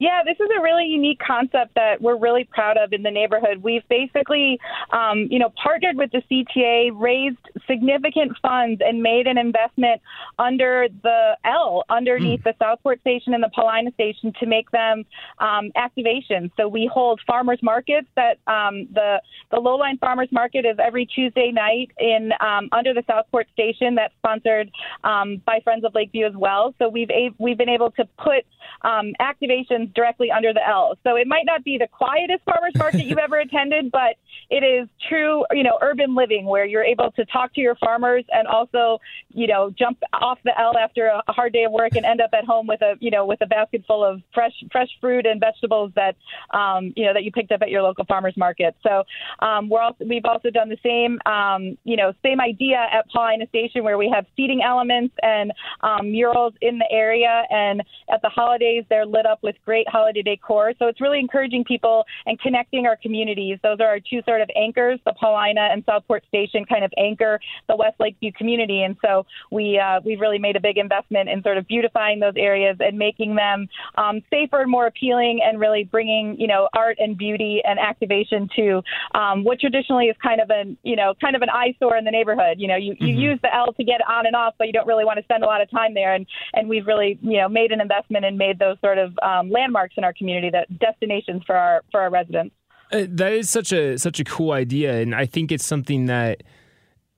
Yeah, 0.00 0.22
this 0.24 0.36
is 0.38 0.48
a 0.56 0.62
really 0.62 0.84
unique 0.84 1.18
concept 1.18 1.74
that 1.74 2.00
we're 2.00 2.16
really 2.16 2.44
proud 2.44 2.76
of 2.76 2.92
in 2.92 3.02
the 3.02 3.10
neighborhood. 3.10 3.64
We've 3.64 3.82
basically, 3.88 4.60
um, 4.92 5.26
you 5.28 5.40
know, 5.40 5.52
partnered 5.60 5.96
with 5.96 6.12
the 6.12 6.22
CTA, 6.30 6.90
raised 6.94 7.38
significant 7.66 8.36
funds 8.40 8.80
and 8.84 9.02
made 9.02 9.26
an 9.26 9.38
investment 9.38 10.00
under 10.38 10.86
the 11.02 11.36
L, 11.44 11.82
underneath 11.90 12.40
mm. 12.40 12.44
the 12.44 12.54
Southport 12.60 13.00
station 13.00 13.34
and 13.34 13.42
the 13.42 13.50
Paulina 13.52 13.90
station, 13.94 14.32
to 14.38 14.46
make 14.46 14.70
them 14.70 15.04
um, 15.40 15.72
activations. 15.76 16.52
So 16.56 16.68
we 16.68 16.88
hold 16.92 17.20
farmers 17.26 17.58
markets. 17.60 18.06
That 18.14 18.38
um, 18.46 18.86
the 18.92 19.20
the 19.50 19.56
Lowline 19.56 19.98
Farmers 19.98 20.28
Market 20.30 20.64
is 20.64 20.76
every 20.80 21.06
Tuesday 21.06 21.50
night 21.50 21.90
in 21.98 22.30
um, 22.40 22.68
under 22.70 22.94
the 22.94 23.02
Southport 23.08 23.48
station. 23.52 23.96
That's 23.96 24.14
sponsored 24.18 24.70
um, 25.02 25.42
by 25.44 25.58
Friends 25.64 25.84
of 25.84 25.92
Lakeview 25.96 26.26
as 26.26 26.36
well. 26.36 26.72
So 26.78 26.88
we've 26.88 27.10
a- 27.10 27.34
we've 27.38 27.58
been 27.58 27.68
able 27.68 27.90
to 27.92 28.04
put 28.16 28.46
um, 28.82 29.12
activations 29.20 29.87
directly 29.94 30.30
under 30.30 30.52
the 30.52 30.66
L. 30.66 30.96
So 31.04 31.16
it 31.16 31.26
might 31.26 31.46
not 31.46 31.64
be 31.64 31.78
the 31.78 31.88
quietest 31.88 32.44
farmers 32.44 32.72
market 32.76 33.04
you've 33.04 33.18
ever 33.18 33.38
attended, 33.38 33.90
but 33.90 34.16
it 34.50 34.64
is 34.64 34.88
true, 35.08 35.44
you 35.52 35.62
know, 35.62 35.78
urban 35.82 36.14
living 36.14 36.46
where 36.46 36.64
you're 36.64 36.84
able 36.84 37.10
to 37.12 37.24
talk 37.26 37.54
to 37.54 37.60
your 37.60 37.74
farmers 37.76 38.24
and 38.32 38.46
also, 38.48 38.98
you 39.34 39.46
know, 39.46 39.70
jump 39.78 39.98
off 40.12 40.38
the 40.44 40.52
L 40.58 40.76
after 40.78 41.06
a 41.06 41.32
hard 41.32 41.52
day 41.52 41.64
of 41.64 41.72
work 41.72 41.94
and 41.96 42.04
end 42.04 42.20
up 42.20 42.30
at 42.32 42.44
home 42.44 42.66
with 42.66 42.80
a, 42.82 42.94
you 43.00 43.10
know, 43.10 43.26
with 43.26 43.40
a 43.42 43.46
basket 43.46 43.84
full 43.86 44.04
of 44.04 44.20
fresh 44.32 44.52
fresh 44.72 44.88
fruit 45.00 45.26
and 45.26 45.40
vegetables 45.40 45.92
that, 45.94 46.16
um, 46.52 46.92
you 46.96 47.04
know, 47.04 47.12
that 47.12 47.24
you 47.24 47.32
picked 47.32 47.52
up 47.52 47.62
at 47.62 47.70
your 47.70 47.82
local 47.82 48.04
farmers 48.04 48.36
market. 48.36 48.74
So 48.82 49.04
um, 49.40 49.68
we're 49.68 49.82
also 49.82 50.04
we've 50.04 50.24
also 50.24 50.50
done 50.50 50.68
the 50.68 50.78
same, 50.82 51.18
um, 51.26 51.76
you 51.84 51.96
know, 51.96 52.12
same 52.22 52.40
idea 52.40 52.86
at 52.92 53.08
Paulina 53.10 53.46
Station 53.48 53.84
where 53.84 53.98
we 53.98 54.10
have 54.14 54.26
seating 54.36 54.62
elements 54.62 55.14
and 55.22 55.52
um, 55.82 56.10
murals 56.10 56.54
in 56.60 56.78
the 56.78 56.90
area, 56.90 57.44
and 57.50 57.82
at 58.12 58.22
the 58.22 58.28
holidays 58.28 58.84
they're 58.88 59.06
lit 59.06 59.26
up 59.26 59.40
with 59.42 59.56
great 59.64 59.88
holiday 59.88 60.22
decor. 60.22 60.72
So 60.78 60.86
it's 60.86 61.00
really 61.00 61.18
encouraging 61.18 61.64
people 61.64 62.04
and 62.26 62.40
connecting 62.40 62.86
our 62.86 62.96
communities. 62.96 63.58
Those 63.62 63.80
are 63.80 63.86
our 63.86 64.00
two 64.00 64.22
sort 64.28 64.42
of 64.42 64.50
anchors. 64.54 65.00
The 65.06 65.14
Paulina 65.14 65.68
and 65.72 65.82
Southport 65.86 66.24
Station 66.28 66.64
kind 66.66 66.84
of 66.84 66.92
anchor 66.98 67.40
the 67.68 67.76
West 67.76 67.96
Lakeview 67.98 68.32
community, 68.32 68.82
and 68.82 68.96
so 69.04 69.24
we 69.50 69.78
uh, 69.78 70.00
we've 70.04 70.20
really 70.20 70.38
made 70.38 70.56
a 70.56 70.60
big 70.60 70.76
investment 70.76 71.28
in 71.28 71.42
sort 71.42 71.56
of 71.56 71.66
beautifying 71.66 72.20
those 72.20 72.34
areas 72.36 72.76
and 72.80 72.98
making 72.98 73.34
them 73.36 73.68
um, 73.96 74.20
safer 74.30 74.60
and 74.60 74.70
more 74.70 74.86
appealing, 74.86 75.40
and 75.42 75.58
really 75.58 75.84
bringing 75.84 76.36
you 76.38 76.46
know 76.46 76.68
art 76.76 76.98
and 77.00 77.16
beauty 77.16 77.62
and 77.64 77.78
activation 77.78 78.48
to 78.54 78.82
um, 79.14 79.44
what 79.44 79.58
traditionally 79.60 80.06
is 80.06 80.16
kind 80.22 80.40
of 80.40 80.50
an 80.50 80.76
you 80.82 80.96
know 80.96 81.14
kind 81.20 81.34
of 81.34 81.42
an 81.42 81.48
eyesore 81.48 81.96
in 81.96 82.04
the 82.04 82.10
neighborhood. 82.10 82.58
You 82.58 82.68
know, 82.68 82.76
you, 82.76 82.94
you 83.00 83.14
mm-hmm. 83.14 83.20
use 83.20 83.38
the 83.42 83.54
L 83.54 83.72
to 83.72 83.84
get 83.84 84.00
on 84.08 84.26
and 84.26 84.36
off, 84.36 84.54
but 84.58 84.66
you 84.66 84.72
don't 84.72 84.86
really 84.86 85.04
want 85.04 85.18
to 85.18 85.24
spend 85.24 85.42
a 85.42 85.46
lot 85.46 85.62
of 85.62 85.70
time 85.70 85.94
there. 85.94 86.14
And 86.14 86.26
and 86.52 86.68
we've 86.68 86.86
really 86.86 87.18
you 87.22 87.38
know 87.38 87.48
made 87.48 87.72
an 87.72 87.80
investment 87.80 88.24
and 88.24 88.36
made 88.36 88.58
those 88.58 88.76
sort 88.80 88.98
of 88.98 89.12
um, 89.22 89.50
landmarks 89.50 89.94
in 89.96 90.04
our 90.04 90.12
community 90.12 90.50
that 90.50 90.66
destinations 90.78 91.42
for 91.46 91.56
our 91.56 91.82
for 91.90 92.00
our 92.00 92.10
residents. 92.10 92.54
Uh, 92.90 93.04
that 93.08 93.32
is 93.32 93.50
such 93.50 93.72
a 93.72 93.98
such 93.98 94.18
a 94.20 94.24
cool 94.24 94.52
idea, 94.52 95.00
and 95.00 95.14
I 95.14 95.26
think 95.26 95.52
it's 95.52 95.64
something 95.64 96.06
that 96.06 96.42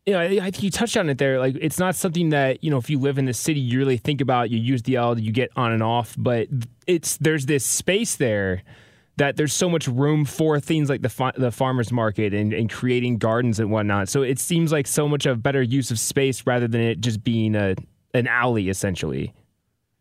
you 0.07 0.15
know, 0.15 0.21
I 0.21 0.51
think 0.51 0.63
you 0.63 0.71
touched 0.71 0.97
on 0.97 1.09
it 1.09 1.19
there. 1.19 1.39
Like, 1.39 1.57
it's 1.61 1.79
not 1.79 1.95
something 1.95 2.31
that 2.31 2.65
you 2.65 2.71
know, 2.71 2.79
if 2.79 2.91
you 2.91 2.99
live 2.99 3.19
in 3.19 3.27
the 3.27 3.35
city, 3.35 3.61
you 3.61 3.79
really 3.79 3.97
think 3.97 4.21
about. 4.21 4.51
You 4.51 4.59
use 4.59 4.83
the 4.83 4.97
L, 4.97 5.19
you 5.19 5.31
get 5.33 5.51
on 5.57 5.73
and 5.73 5.83
off, 5.83 6.15
but 6.19 6.49
it's 6.87 7.17
there's 7.19 7.47
this 7.47 7.65
space 7.65 8.17
there 8.17 8.63
that 9.19 9.37
there's 9.37 9.53
so 9.53 9.69
much 9.69 9.87
room 9.87 10.25
for 10.25 10.59
things 10.59 10.89
like 10.89 11.03
the 11.03 11.33
the 11.37 11.51
farmers 11.51 11.93
market 11.93 12.33
and, 12.33 12.53
and 12.53 12.71
creating 12.71 13.19
gardens 13.19 13.61
and 13.61 13.71
whatnot. 13.71 14.09
So 14.09 14.23
it 14.23 14.39
seems 14.39 14.73
like 14.73 14.87
so 14.87 15.07
much 15.07 15.27
of 15.27 15.43
better 15.43 15.63
use 15.63 15.91
of 15.91 15.99
space 15.99 16.47
rather 16.47 16.67
than 16.67 16.81
it 16.81 17.01
just 17.01 17.23
being 17.23 17.55
a 17.55 17.77
an 18.15 18.27
alley 18.27 18.69
essentially. 18.69 19.33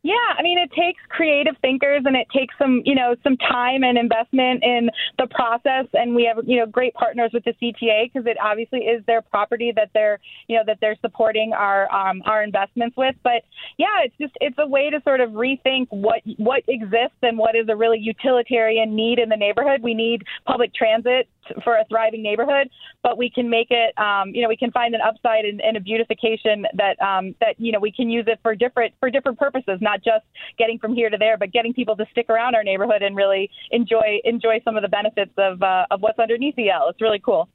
Yeah, 0.02 0.14
I 0.38 0.42
mean, 0.44 0.58
it 0.58 0.72
takes 0.72 1.02
creative 1.10 1.56
thinkers 1.62 2.04
and 2.06 2.16
it 2.16 2.28
takes 2.34 2.56
some, 2.58 2.82
you 2.86 2.96
know, 2.96 3.16
some 3.22 3.36
time 3.36 3.84
and 3.84 3.98
investment 3.98 4.64
in 4.64 4.90
the 5.18 5.28
process. 5.28 5.88
And 5.94 6.16
we 6.16 6.24
have, 6.24 6.46
you 6.48 6.58
know, 6.58 6.66
great 6.66 6.94
partners 6.94 7.32
with 7.34 7.44
the 7.44 7.54
CTA 7.62 8.12
because 8.12 8.26
it 8.26 8.38
obviously 8.42 8.80
is 8.80 9.04
their 9.08 9.22
property 9.22 9.74
that 9.76 9.90
they're, 9.94 10.20
you 10.48 10.56
know, 10.56 10.64
that 10.68 10.78
they're 10.80 10.96
supporting 11.02 11.52
our 11.52 11.92
um, 11.92 12.22
our 12.26 12.44
investments 12.44 12.96
with. 12.96 13.16
But 13.24 13.44
yeah, 13.78 14.04
it's 14.06 14.16
just 14.22 14.34
it's 14.40 14.56
a 14.58 14.68
way 14.68 14.90
to 14.90 15.02
sort 15.04 15.20
of 15.20 15.32
rethink 15.32 15.88
what 15.90 16.22
what 16.38 16.64
exists 16.70 17.20
and 17.22 17.38
what 17.38 17.56
is 17.56 17.68
a 17.68 17.76
really 17.76 18.00
utilitarian 18.00 18.96
need 18.96 19.20
in 19.20 19.28
the 19.28 19.36
neighborhood. 19.38 19.82
We 19.84 19.94
need 19.94 20.24
public 20.46 20.74
transit 20.74 21.28
for 21.64 21.76
a 21.76 21.86
thriving 21.90 22.22
neighborhood, 22.22 22.70
but 23.04 23.18
we 23.18 23.30
can 23.30 23.50
make 23.50 23.68
it, 23.70 23.98
um, 23.98 24.30
you 24.34 24.42
know, 24.42 24.50
we 24.50 24.58
can 24.58 24.72
find 24.72 24.96
an 24.96 25.02
upside 25.02 25.46
and, 25.46 25.62
a 25.78 25.80
beautification 25.80 26.66
that 26.74 27.00
um, 27.02 27.36
that 27.40 27.56
you 27.60 27.72
know 27.72 27.80
we 27.80 27.92
can 27.92 28.10
use 28.10 28.26
it 28.28 28.40
for 28.42 28.56
different 28.56 28.94
for 29.00 29.10
different 29.10 29.38
purposes, 29.38 29.78
not 29.82 30.04
just 30.04 30.26
getting 30.58 30.80
from 30.80 30.96
here 30.96 31.10
to 31.10 31.18
there, 31.18 31.38
but 31.38 31.52
getting 31.52 31.74
people 31.74 31.96
to 31.96 32.06
stick 32.12 32.30
around 32.30 32.56
our 32.56 32.64
neighborhood 32.64 33.02
and 33.02 33.16
really 33.16 33.50
enjoy 33.72 34.20
enjoy 34.24 34.60
some 34.66 34.76
of 34.76 34.82
the 34.82 34.88
benefits 34.88 35.32
of 35.38 35.62
uh, 35.62 35.86
of 35.92 36.02
what's 36.02 36.20
underneath 36.20 36.56
the 36.56 36.70
L. 36.70 36.88
It's 36.90 37.02
really 37.02 37.20
cool. 37.20 37.50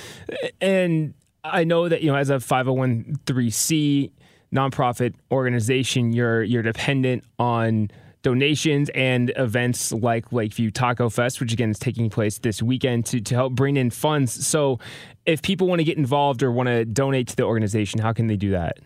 and 0.60 1.14
I 1.42 1.64
know 1.64 1.88
that 1.88 2.02
you 2.02 2.12
know 2.12 2.18
as 2.18 2.30
a 2.30 2.36
501c 2.36 4.10
nonprofit 4.54 5.14
organization, 5.30 6.12
you're 6.12 6.42
you're 6.42 6.62
dependent 6.62 7.24
on 7.38 7.90
donations 8.24 8.90
and 8.94 9.32
events 9.36 9.92
like 9.92 10.32
Lakeview 10.32 10.72
Taco 10.72 11.08
Fest, 11.08 11.40
which 11.40 11.52
again 11.52 11.70
is 11.70 11.78
taking 11.78 12.10
place 12.10 12.38
this 12.38 12.60
weekend 12.60 13.06
to, 13.06 13.20
to 13.20 13.34
help 13.36 13.52
bring 13.52 13.76
in 13.76 13.90
funds. 13.90 14.44
So, 14.44 14.80
if 15.26 15.40
people 15.42 15.68
want 15.68 15.78
to 15.78 15.84
get 15.84 15.96
involved 15.96 16.42
or 16.42 16.50
want 16.50 16.66
to 16.66 16.84
donate 16.84 17.28
to 17.28 17.36
the 17.36 17.44
organization, 17.44 18.00
how 18.00 18.12
can 18.12 18.26
they 18.26 18.36
do 18.36 18.50
that? 18.50 18.78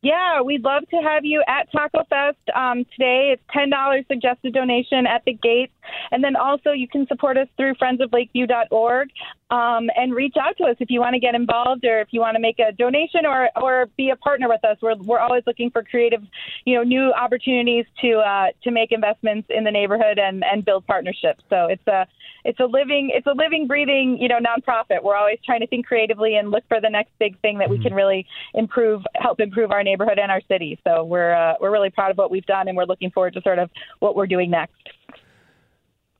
Yeah, 0.00 0.42
we'd 0.42 0.62
love 0.62 0.84
to 0.90 0.96
have 0.96 1.24
you 1.24 1.42
at 1.48 1.72
Taco 1.72 2.04
Fest 2.08 2.38
um, 2.54 2.84
today. 2.92 3.30
It's 3.32 3.42
ten 3.52 3.68
dollars 3.68 4.04
suggested 4.06 4.54
donation 4.54 5.08
at 5.08 5.24
the 5.24 5.32
gate, 5.32 5.72
and 6.12 6.22
then 6.22 6.36
also 6.36 6.70
you 6.70 6.86
can 6.86 7.04
support 7.08 7.36
us 7.36 7.48
through 7.56 7.74
friendsoflakeview.org 7.74 9.08
um, 9.50 9.90
and 9.96 10.14
reach 10.14 10.34
out 10.40 10.56
to 10.58 10.64
us 10.64 10.76
if 10.78 10.88
you 10.88 11.00
want 11.00 11.14
to 11.14 11.18
get 11.18 11.34
involved 11.34 11.84
or 11.84 12.00
if 12.00 12.08
you 12.12 12.20
want 12.20 12.36
to 12.36 12.40
make 12.40 12.60
a 12.60 12.70
donation 12.70 13.26
or 13.26 13.48
or 13.60 13.86
be 13.96 14.10
a 14.10 14.16
partner 14.16 14.48
with 14.48 14.64
us. 14.64 14.76
We're 14.80 14.94
we're 14.98 15.18
always 15.18 15.42
looking 15.48 15.70
for 15.70 15.82
creative, 15.82 16.22
you 16.64 16.76
know, 16.76 16.84
new 16.84 17.12
opportunities 17.12 17.86
to 18.02 18.18
uh, 18.18 18.46
to 18.62 18.70
make 18.70 18.92
investments 18.92 19.48
in 19.50 19.64
the 19.64 19.72
neighborhood 19.72 20.20
and 20.20 20.44
and 20.44 20.64
build 20.64 20.86
partnerships. 20.86 21.42
So 21.50 21.66
it's 21.66 21.86
a 21.88 22.06
it's 22.48 22.60
a 22.60 22.64
living 22.64 23.10
it's 23.12 23.26
a 23.26 23.32
living 23.32 23.66
breathing 23.66 24.16
you 24.18 24.26
know 24.26 24.38
nonprofit. 24.38 25.02
We're 25.02 25.16
always 25.16 25.38
trying 25.44 25.60
to 25.60 25.66
think 25.66 25.86
creatively 25.86 26.36
and 26.36 26.50
look 26.50 26.64
for 26.66 26.80
the 26.80 26.88
next 26.88 27.12
big 27.18 27.38
thing 27.40 27.58
that 27.58 27.68
we 27.68 27.76
can 27.76 27.88
mm-hmm. 27.88 27.96
really 27.96 28.26
improve 28.54 29.02
help 29.16 29.38
improve 29.38 29.70
our 29.70 29.82
neighborhood 29.82 30.18
and 30.18 30.32
our 30.32 30.40
city. 30.48 30.80
So 30.82 31.04
we're 31.04 31.34
uh, 31.34 31.54
we're 31.60 31.70
really 31.70 31.90
proud 31.90 32.10
of 32.10 32.16
what 32.16 32.30
we've 32.30 32.46
done 32.46 32.66
and 32.66 32.76
we're 32.76 32.86
looking 32.86 33.10
forward 33.10 33.34
to 33.34 33.42
sort 33.42 33.58
of 33.58 33.70
what 33.98 34.16
we're 34.16 34.26
doing 34.26 34.50
next. 34.50 34.74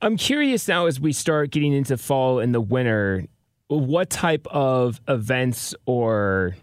I'm 0.03 0.17
curious 0.17 0.67
now 0.67 0.85
as 0.85 0.99
we 0.99 1.13
start 1.13 1.49
getting 1.49 1.73
into 1.73 1.97
fall 1.97 2.39
and 2.39 2.53
the 2.53 2.61
winter, 2.61 3.25
what 3.67 4.11
type 4.11 4.45
of 4.51 5.01
events 5.07 5.73
or 5.87 6.55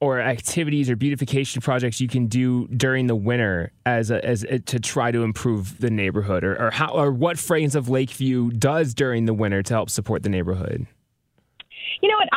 or 0.00 0.20
activities 0.20 0.88
or 0.88 0.96
beautification 0.96 1.60
projects 1.60 2.00
you 2.00 2.08
can 2.08 2.26
do 2.26 2.66
during 2.68 3.06
the 3.06 3.14
winter 3.14 3.72
as 3.84 4.10
a, 4.10 4.24
as 4.24 4.44
a, 4.44 4.58
to 4.58 4.80
try 4.80 5.10
to 5.10 5.22
improve 5.22 5.78
the 5.78 5.90
neighborhood 5.90 6.42
or, 6.42 6.60
or 6.60 6.70
how 6.70 6.88
or 6.88 7.12
what 7.12 7.38
Friends 7.38 7.74
of 7.74 7.88
Lakeview 7.88 8.50
does 8.50 8.94
during 8.94 9.26
the 9.26 9.34
winter 9.34 9.62
to 9.62 9.74
help 9.74 9.90
support 9.90 10.22
the 10.22 10.28
neighborhood 10.28 10.86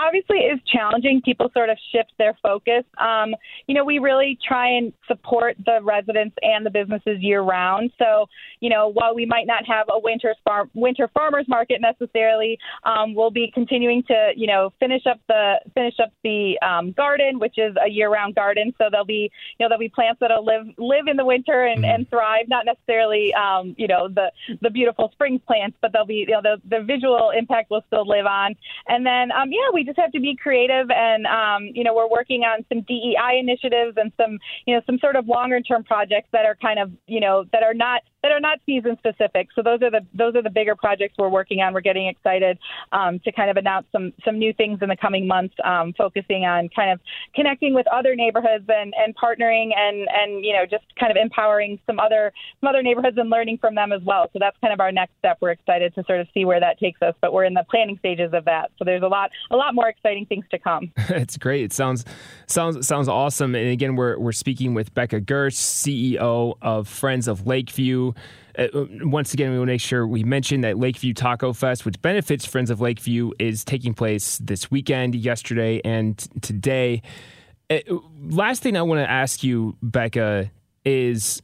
obviously 0.05 0.37
is 0.39 0.59
challenging. 0.65 1.21
People 1.23 1.49
sort 1.53 1.69
of 1.69 1.77
shift 1.91 2.11
their 2.17 2.37
focus. 2.41 2.83
Um, 2.97 3.35
you 3.67 3.75
know, 3.75 3.85
we 3.85 3.99
really 3.99 4.37
try 4.45 4.69
and 4.77 4.93
support 5.07 5.55
the 5.65 5.79
residents 5.81 6.35
and 6.41 6.65
the 6.65 6.69
businesses 6.69 7.17
year 7.21 7.41
round. 7.41 7.91
So, 7.97 8.27
you 8.59 8.69
know, 8.69 8.89
while 8.89 9.15
we 9.15 9.25
might 9.25 9.47
not 9.47 9.65
have 9.67 9.87
a 9.89 9.99
winter 9.99 10.35
farm, 10.43 10.69
winter 10.73 11.09
farmers 11.13 11.45
market 11.47 11.81
necessarily, 11.81 12.57
um, 12.83 13.15
we'll 13.15 13.31
be 13.31 13.51
continuing 13.53 14.03
to, 14.03 14.31
you 14.35 14.47
know, 14.47 14.73
finish 14.79 15.03
up 15.09 15.19
the 15.27 15.59
finish 15.73 15.95
up 16.01 16.11
the 16.23 16.57
um, 16.61 16.91
garden, 16.91 17.39
which 17.39 17.55
is 17.57 17.75
a 17.83 17.89
year 17.89 18.09
round 18.09 18.35
garden. 18.35 18.73
So 18.77 18.85
there'll 18.89 19.05
be, 19.05 19.31
you 19.57 19.63
know, 19.63 19.69
there'll 19.69 19.79
be 19.79 19.89
plants 19.89 20.19
that'll 20.19 20.45
live 20.45 20.67
live 20.77 21.07
in 21.07 21.17
the 21.17 21.25
winter 21.25 21.65
and, 21.65 21.83
mm-hmm. 21.83 21.95
and 22.01 22.09
thrive. 22.09 22.45
Not 22.47 22.65
necessarily, 22.65 23.33
um, 23.33 23.75
you 23.77 23.87
know, 23.87 24.07
the 24.07 24.31
the 24.61 24.69
beautiful 24.69 25.09
spring 25.13 25.39
plants, 25.45 25.77
but 25.81 25.91
they'll 25.93 26.05
be, 26.05 26.25
you 26.27 26.33
know, 26.33 26.41
the 26.41 26.61
the 26.69 26.83
visual 26.83 27.31
impact 27.37 27.69
will 27.69 27.83
still 27.87 28.07
live 28.07 28.25
on. 28.25 28.55
And 28.87 29.05
then, 29.05 29.31
um, 29.31 29.51
yeah, 29.51 29.69
we 29.73 29.83
just 29.83 29.92
have 29.97 30.11
to 30.11 30.19
be 30.19 30.35
creative, 30.35 30.89
and 30.91 31.25
um, 31.25 31.69
you 31.73 31.83
know, 31.83 31.93
we're 31.93 32.09
working 32.09 32.41
on 32.43 32.65
some 32.69 32.81
DEI 32.81 33.39
initiatives 33.39 33.97
and 33.97 34.11
some, 34.17 34.39
you 34.65 34.75
know, 34.75 34.81
some 34.85 34.97
sort 34.99 35.15
of 35.15 35.27
longer 35.27 35.61
term 35.61 35.83
projects 35.83 36.29
that 36.31 36.45
are 36.45 36.55
kind 36.55 36.79
of, 36.79 36.91
you 37.07 37.19
know, 37.19 37.45
that 37.51 37.63
are 37.63 37.73
not 37.73 38.01
that 38.23 38.31
are 38.31 38.39
not 38.39 38.59
season 38.65 38.97
specific. 38.97 39.49
So 39.53 39.61
those 39.61 39.81
are 39.81 39.91
the 39.91 39.99
those 40.13 40.35
are 40.35 40.41
the 40.41 40.49
bigger 40.49 40.75
projects 40.75 41.15
we're 41.19 41.29
working 41.29 41.59
on. 41.59 41.73
We're 41.73 41.81
getting 41.81 42.07
excited 42.07 42.57
um, 42.93 43.19
to 43.19 43.31
kind 43.31 43.51
of 43.51 43.57
announce 43.57 43.85
some 43.91 44.13
some 44.25 44.39
new 44.39 44.53
things 44.53 44.79
in 44.81 44.89
the 44.89 44.95
coming 44.95 45.27
months, 45.27 45.53
um, 45.63 45.93
focusing 45.97 46.45
on 46.45 46.69
kind 46.75 46.91
of 46.91 46.99
connecting 47.35 47.73
with 47.73 47.85
other 47.87 48.15
neighborhoods 48.15 48.65
and, 48.69 48.93
and 48.97 49.15
partnering 49.15 49.71
and 49.75 50.07
and 50.09 50.45
you 50.45 50.53
know 50.53 50.65
just 50.65 50.85
kind 50.97 51.11
of 51.11 51.17
empowering 51.21 51.79
some 51.85 51.99
other 51.99 52.31
some 52.61 52.69
other 52.69 52.81
neighborhoods 52.81 53.17
and 53.17 53.29
learning 53.29 53.57
from 53.57 53.75
them 53.75 53.91
as 53.91 54.01
well. 54.03 54.29
So 54.31 54.39
that's 54.39 54.57
kind 54.61 54.73
of 54.73 54.79
our 54.79 54.91
next 54.91 55.13
step. 55.19 55.37
We're 55.41 55.51
excited 55.51 55.93
to 55.95 56.03
sort 56.05 56.21
of 56.21 56.27
see 56.33 56.45
where 56.45 56.61
that 56.61 56.79
takes 56.79 57.01
us, 57.01 57.15
but 57.19 57.33
we're 57.33 57.45
in 57.45 57.53
the 57.53 57.65
planning 57.69 57.97
stages 57.99 58.31
of 58.33 58.45
that. 58.45 58.71
So 58.79 58.85
there's 58.85 59.03
a 59.03 59.07
lot 59.07 59.31
a 59.51 59.57
lot 59.57 59.75
more 59.75 59.89
exciting 59.89 60.25
things 60.27 60.45
to 60.51 60.59
come. 60.59 60.93
it's 61.09 61.37
great. 61.37 61.65
It 61.65 61.73
sounds 61.73 62.05
sounds 62.47 62.87
sounds 62.87 63.09
awesome. 63.09 63.53
And 63.53 63.67
again, 63.67 63.97
we're 63.97 64.17
we're 64.17 64.31
speaking 64.31 64.73
with 64.73 64.93
Becca 64.93 65.19
Girsch, 65.19 65.55
CEO 65.55 66.55
of 66.61 66.87
Friends 66.87 67.27
of 67.27 67.45
Lakeview. 67.45 68.12
Uh, 68.57 68.67
once 69.01 69.33
again, 69.33 69.51
we 69.51 69.57
want 69.57 69.67
to 69.67 69.73
make 69.73 69.81
sure 69.81 70.05
we 70.05 70.23
mention 70.23 70.61
that 70.61 70.77
Lakeview 70.77 71.13
Taco 71.13 71.53
Fest, 71.53 71.85
which 71.85 72.01
benefits 72.01 72.45
Friends 72.45 72.69
of 72.69 72.81
Lakeview, 72.81 73.31
is 73.39 73.63
taking 73.63 73.93
place 73.93 74.37
this 74.37 74.69
weekend, 74.69 75.15
yesterday, 75.15 75.81
and 75.83 76.17
today. 76.41 77.01
Uh, 77.69 77.79
last 78.21 78.61
thing 78.61 78.77
I 78.77 78.81
want 78.83 78.99
to 78.99 79.09
ask 79.09 79.43
you, 79.43 79.75
Becca, 79.81 80.51
is 80.85 81.41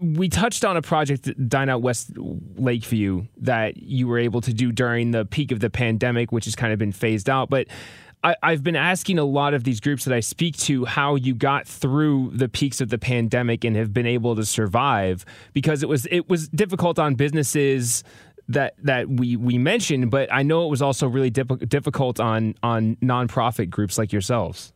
we 0.00 0.28
touched 0.28 0.64
on 0.64 0.76
a 0.76 0.82
project 0.82 1.28
Dine 1.48 1.68
Out 1.68 1.82
West 1.82 2.10
Lakeview 2.16 3.26
that 3.38 3.76
you 3.76 4.06
were 4.06 4.18
able 4.18 4.40
to 4.42 4.52
do 4.52 4.70
during 4.70 5.10
the 5.10 5.24
peak 5.24 5.50
of 5.50 5.60
the 5.60 5.70
pandemic, 5.70 6.30
which 6.30 6.44
has 6.44 6.54
kind 6.54 6.72
of 6.72 6.78
been 6.78 6.92
phased 6.92 7.28
out. 7.28 7.50
But 7.50 7.66
I, 8.24 8.36
have 8.42 8.64
been 8.64 8.76
asking 8.76 9.18
a 9.18 9.24
lot 9.24 9.54
of 9.54 9.64
these 9.64 9.80
groups 9.80 10.04
that 10.04 10.14
I 10.14 10.20
speak 10.20 10.56
to 10.58 10.84
how 10.84 11.14
you 11.14 11.34
got 11.34 11.68
through 11.68 12.32
the 12.34 12.48
peaks 12.48 12.80
of 12.80 12.88
the 12.88 12.98
pandemic 12.98 13.64
and 13.64 13.76
have 13.76 13.92
been 13.92 14.06
able 14.06 14.34
to 14.36 14.44
survive 14.44 15.24
because 15.52 15.82
it 15.82 15.88
was 15.88 16.06
it 16.10 16.28
was 16.28 16.48
difficult 16.48 16.98
on 16.98 17.14
businesses 17.14 18.02
that 18.48 18.74
that 18.82 19.08
we 19.08 19.36
we 19.36 19.58
mentioned, 19.58 20.10
but 20.10 20.32
I 20.32 20.42
know 20.42 20.66
it 20.66 20.70
was 20.70 20.82
also 20.82 21.06
really 21.06 21.30
difficult 21.30 22.18
on 22.18 22.54
on 22.62 22.96
nonprofit 22.96 23.70
groups 23.70 23.98
like 23.98 24.12
yourselves. 24.12 24.72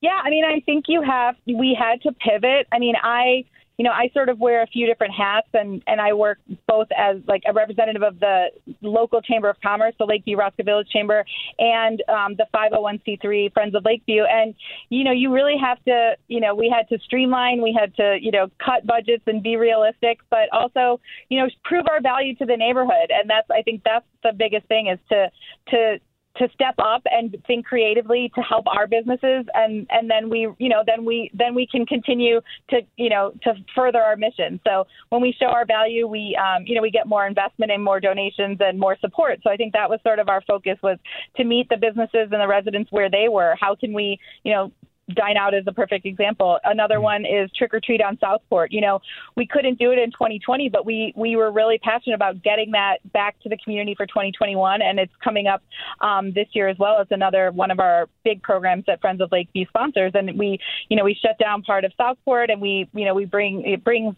Yeah, 0.00 0.20
I 0.22 0.28
mean, 0.30 0.44
I 0.44 0.60
think 0.60 0.86
you 0.88 1.02
have. 1.02 1.36
We 1.46 1.76
had 1.78 2.02
to 2.02 2.12
pivot. 2.12 2.66
I 2.72 2.78
mean, 2.78 2.94
I 3.02 3.44
you 3.76 3.84
know, 3.84 3.90
I 3.90 4.08
sort 4.14 4.28
of 4.28 4.38
wear 4.38 4.62
a 4.62 4.66
few 4.66 4.86
different 4.86 5.14
hats, 5.14 5.48
and 5.52 5.82
and 5.86 6.00
I 6.00 6.12
work 6.12 6.38
both 6.68 6.88
as 6.96 7.16
like 7.26 7.42
a 7.46 7.52
representative 7.52 8.02
of 8.02 8.20
the 8.20 8.46
local 8.82 9.20
chamber 9.20 9.48
of 9.48 9.56
commerce, 9.60 9.94
the 9.98 10.04
Lakeview 10.04 10.36
Roscoe 10.36 10.62
Village 10.62 10.88
Chamber, 10.90 11.24
and 11.58 12.02
um, 12.08 12.36
the 12.36 12.46
501c3 12.54 13.52
Friends 13.52 13.74
of 13.74 13.84
Lakeview. 13.84 14.24
And 14.24 14.54
you 14.90 15.02
know, 15.02 15.12
you 15.12 15.32
really 15.32 15.56
have 15.60 15.82
to, 15.84 16.16
you 16.28 16.40
know, 16.40 16.54
we 16.54 16.72
had 16.74 16.88
to 16.94 17.02
streamline, 17.04 17.62
we 17.62 17.76
had 17.78 17.94
to, 17.96 18.16
you 18.20 18.30
know, 18.30 18.48
cut 18.64 18.86
budgets 18.86 19.24
and 19.26 19.42
be 19.42 19.56
realistic, 19.56 20.20
but 20.30 20.48
also, 20.52 21.00
you 21.28 21.40
know, 21.40 21.48
prove 21.64 21.86
our 21.90 22.00
value 22.00 22.36
to 22.36 22.44
the 22.44 22.56
neighborhood. 22.56 23.10
And 23.10 23.28
that's, 23.28 23.50
I 23.50 23.62
think, 23.62 23.82
that's 23.84 24.06
the 24.22 24.32
biggest 24.32 24.66
thing 24.66 24.86
is 24.86 24.98
to 25.08 25.30
to 25.70 25.98
to 26.36 26.48
step 26.52 26.74
up 26.78 27.02
and 27.10 27.36
think 27.46 27.66
creatively 27.66 28.30
to 28.34 28.40
help 28.40 28.66
our 28.66 28.86
businesses. 28.86 29.46
And 29.54 29.86
and 29.90 30.10
then 30.10 30.28
we 30.28 30.48
you 30.58 30.68
know 30.68 30.82
then 30.86 31.04
we 31.04 31.30
then 31.34 31.54
we 31.54 31.66
can 31.66 31.86
continue 31.86 32.40
to 32.70 32.80
you 32.96 33.10
know 33.10 33.32
to 33.42 33.54
further 33.74 34.00
our 34.00 34.16
mission. 34.16 34.60
So 34.64 34.86
when 35.10 35.22
we 35.22 35.34
show 35.38 35.46
our 35.46 35.64
value 35.64 36.06
we 36.06 36.36
um, 36.36 36.64
you 36.66 36.74
know 36.74 36.82
we 36.82 36.90
get 36.90 37.06
more 37.06 37.26
investment 37.26 37.70
and 37.70 37.82
more 37.82 38.00
donations 38.00 38.58
and 38.60 38.78
more 38.78 38.96
support. 39.00 39.40
So 39.42 39.50
i 39.50 39.56
think 39.56 39.72
that 39.72 39.88
was 39.88 40.00
sort 40.02 40.18
of 40.18 40.28
our 40.28 40.42
focus 40.42 40.78
was 40.82 40.98
to 41.36 41.44
meet 41.44 41.68
the 41.68 41.76
businesses 41.76 42.28
and 42.32 42.40
the 42.40 42.48
residents 42.48 42.90
where 42.90 43.10
they 43.10 43.28
were. 43.28 43.56
How 43.60 43.74
can 43.74 43.92
we 43.92 44.18
you 44.42 44.52
know 44.52 44.72
Dine 45.12 45.36
Out 45.36 45.54
is 45.54 45.64
a 45.66 45.72
perfect 45.72 46.06
example. 46.06 46.58
Another 46.64 46.96
mm-hmm. 46.96 47.04
one 47.04 47.26
is 47.26 47.50
Trick 47.56 47.74
or 47.74 47.80
Treat 47.80 48.02
on 48.02 48.18
Southport. 48.18 48.72
You 48.72 48.80
know, 48.80 49.00
we 49.36 49.46
couldn't 49.46 49.78
do 49.78 49.90
it 49.92 49.98
in 49.98 50.10
2020, 50.10 50.68
but 50.68 50.86
we 50.86 51.12
we 51.16 51.36
were 51.36 51.50
really 51.50 51.78
passionate 51.78 52.14
about 52.14 52.42
getting 52.42 52.70
that 52.72 52.98
back 53.12 53.38
to 53.40 53.48
the 53.48 53.56
community 53.58 53.94
for 53.94 54.06
2021, 54.06 54.82
and 54.82 54.98
it's 54.98 55.12
coming 55.22 55.46
up 55.46 55.62
um, 56.00 56.32
this 56.32 56.48
year 56.52 56.68
as 56.68 56.78
well. 56.78 57.00
It's 57.00 57.10
another 57.10 57.50
one 57.50 57.70
of 57.70 57.80
our 57.80 58.08
big 58.24 58.42
programs 58.42 58.84
that 58.86 59.00
Friends 59.00 59.20
of 59.20 59.30
Lakeview 59.30 59.66
sponsors, 59.68 60.12
and 60.14 60.38
we 60.38 60.58
you 60.88 60.96
know 60.96 61.04
we 61.04 61.14
shut 61.20 61.38
down 61.38 61.62
part 61.62 61.84
of 61.84 61.92
Southport, 61.96 62.50
and 62.50 62.60
we 62.60 62.88
you 62.94 63.04
know 63.04 63.14
we 63.14 63.24
bring 63.24 63.62
it 63.66 63.84
brings 63.84 64.14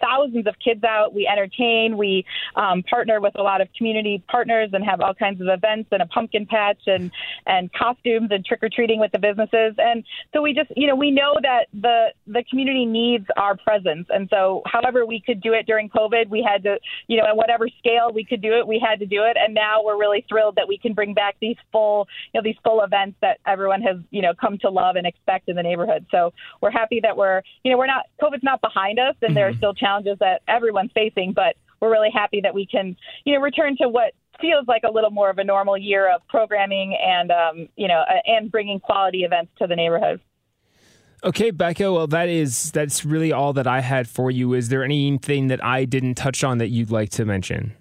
thousands 0.00 0.46
of 0.46 0.54
kids 0.62 0.84
out. 0.84 1.14
We 1.14 1.26
entertain. 1.26 1.96
We 1.96 2.24
um, 2.54 2.82
partner 2.82 3.20
with 3.20 3.34
a 3.38 3.42
lot 3.42 3.60
of 3.60 3.68
community 3.76 4.22
partners 4.28 4.70
and 4.72 4.84
have 4.84 5.00
all 5.00 5.14
kinds 5.14 5.40
of 5.40 5.48
events 5.48 5.88
and 5.92 6.02
a 6.02 6.06
pumpkin 6.06 6.46
patch 6.46 6.80
and 6.86 7.10
and 7.46 7.72
costumes 7.72 8.28
and 8.30 8.44
trick 8.44 8.62
or 8.62 8.68
treating 8.68 9.00
with 9.00 9.12
the 9.12 9.18
businesses. 9.18 9.74
And 9.78 10.04
so 10.32 10.42
we 10.42 10.52
just 10.52 10.70
you 10.76 10.86
know 10.86 10.96
we 10.96 11.10
know 11.10 11.34
that 11.42 11.66
the 11.72 12.08
the 12.26 12.44
community 12.48 12.86
needs 12.86 13.26
our 13.36 13.56
presence. 13.56 14.06
And 14.10 14.28
so 14.30 14.62
however 14.66 15.06
we 15.06 15.20
could 15.24 15.40
do 15.40 15.52
it 15.52 15.66
during 15.66 15.88
COVID, 15.88 16.28
we 16.28 16.46
had 16.46 16.62
to 16.64 16.78
you 17.06 17.18
know 17.18 17.26
at 17.26 17.36
whatever 17.36 17.68
scale 17.78 18.10
we 18.12 18.24
could 18.24 18.42
do 18.42 18.52
it, 18.58 18.66
we 18.66 18.82
had 18.84 19.00
to 19.00 19.06
do 19.06 19.22
it. 19.24 19.36
And 19.38 19.54
now 19.54 19.82
we're 19.84 19.98
really 19.98 20.24
thrilled 20.28 20.56
that 20.56 20.68
we 20.68 20.78
can 20.78 20.94
bring 20.94 21.14
back 21.14 21.36
these 21.40 21.56
full 21.72 22.08
you 22.32 22.40
know 22.40 22.44
these 22.44 22.56
full 22.64 22.82
events 22.82 23.16
that 23.20 23.38
everyone 23.46 23.82
has 23.82 23.96
you 24.10 24.22
know 24.22 24.32
come 24.40 24.58
to 24.58 24.70
love 24.70 24.96
and 24.96 25.06
expect 25.06 25.48
in 25.48 25.56
the 25.56 25.62
neighborhood. 25.62 26.06
So 26.10 26.32
we're 26.60 26.70
happy 26.70 27.00
that 27.02 27.16
we're 27.16 27.42
you 27.64 27.70
know 27.70 27.78
we're 27.78 27.86
not 27.86 28.06
COVID's 28.22 28.42
not 28.42 28.60
behind 28.60 28.98
us 28.98 29.14
and 29.20 29.30
mm-hmm. 29.30 29.34
there 29.34 29.46
are 29.46 29.50
mm-hmm. 29.50 29.58
still 29.58 29.74
challenges 29.74 29.85
that 30.20 30.42
everyone's 30.48 30.90
facing, 30.94 31.32
but 31.32 31.56
we're 31.80 31.90
really 31.90 32.10
happy 32.12 32.40
that 32.40 32.54
we 32.54 32.66
can, 32.66 32.96
you 33.24 33.34
know, 33.34 33.40
return 33.40 33.76
to 33.80 33.88
what 33.88 34.12
feels 34.40 34.66
like 34.66 34.82
a 34.84 34.90
little 34.90 35.10
more 35.10 35.30
of 35.30 35.38
a 35.38 35.44
normal 35.44 35.76
year 35.76 36.12
of 36.12 36.20
programming 36.28 36.96
and, 37.02 37.30
um, 37.30 37.68
you 37.76 37.88
know, 37.88 38.02
and 38.26 38.50
bringing 38.50 38.80
quality 38.80 39.24
events 39.24 39.52
to 39.58 39.66
the 39.66 39.76
neighborhood. 39.76 40.20
Okay, 41.24 41.50
Becca. 41.50 41.92
Well, 41.92 42.06
that 42.08 42.28
is 42.28 42.70
that's 42.72 43.04
really 43.04 43.32
all 43.32 43.52
that 43.54 43.66
I 43.66 43.80
had 43.80 44.08
for 44.08 44.30
you. 44.30 44.52
Is 44.52 44.68
there 44.68 44.84
anything 44.84 45.48
that 45.48 45.64
I 45.64 45.84
didn't 45.84 46.14
touch 46.14 46.44
on 46.44 46.58
that 46.58 46.68
you'd 46.68 46.90
like 46.90 47.10
to 47.10 47.24
mention? 47.24 47.74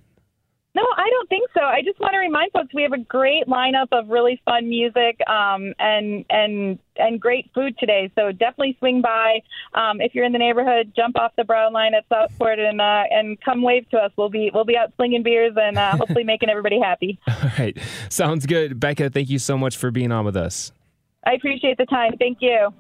Don't 1.26 1.40
think 1.40 1.50
so. 1.56 1.62
I 1.62 1.82
just 1.82 2.00
want 2.00 2.14
to 2.14 2.20
remind 2.20 2.52
folks 2.52 2.74
we 2.74 2.84
have 2.84 2.94
a 2.94 3.00
great 3.00 3.48
lineup 3.48 3.88
of 3.92 4.10
really 4.10 4.40
fun 4.46 4.70
music 4.70 5.20
um, 5.28 5.74
and 5.80 6.24
and 6.30 6.78
and 6.98 7.20
great 7.20 7.50
food 7.56 7.76
today. 7.80 8.12
So 8.16 8.32
definitely 8.32 8.76
swing 8.80 9.02
by 9.02 9.42
um, 9.74 10.02
if 10.02 10.14
you're 10.14 10.24
in 10.24 10.34
the 10.34 10.40
neighborhood. 10.40 10.94
Jump 10.96 11.18
off 11.18 11.32
the 11.36 11.44
Brown 11.44 11.74
line 11.74 11.94
at 11.96 12.04
Southport 12.10 12.60
and 12.60 12.80
uh, 12.80 13.04
and 13.10 13.42
come 13.42 13.64
wave 13.64 13.90
to 13.90 13.98
us. 13.98 14.12
We'll 14.18 14.30
be 14.30 14.52
we'll 14.54 14.66
be 14.66 14.78
out 14.78 14.94
slinging 14.98 15.24
beers 15.24 15.54
and 15.56 15.78
uh, 15.78 15.98
hopefully 15.98 16.24
making 16.26 16.50
everybody 16.50 16.80
happy. 16.80 17.18
All 17.28 17.50
right, 17.58 17.78
sounds 18.10 18.46
good, 18.46 18.80
Becca. 18.80 19.10
Thank 19.10 19.30
you 19.30 19.40
so 19.40 19.58
much 19.58 19.78
for 19.78 19.90
being 19.90 20.12
on 20.12 20.26
with 20.26 20.38
us. 20.38 20.72
I 21.26 21.34
appreciate 21.34 21.78
the 21.78 21.88
time. 21.88 22.18
Thank 22.20 22.38
you. 22.42 22.72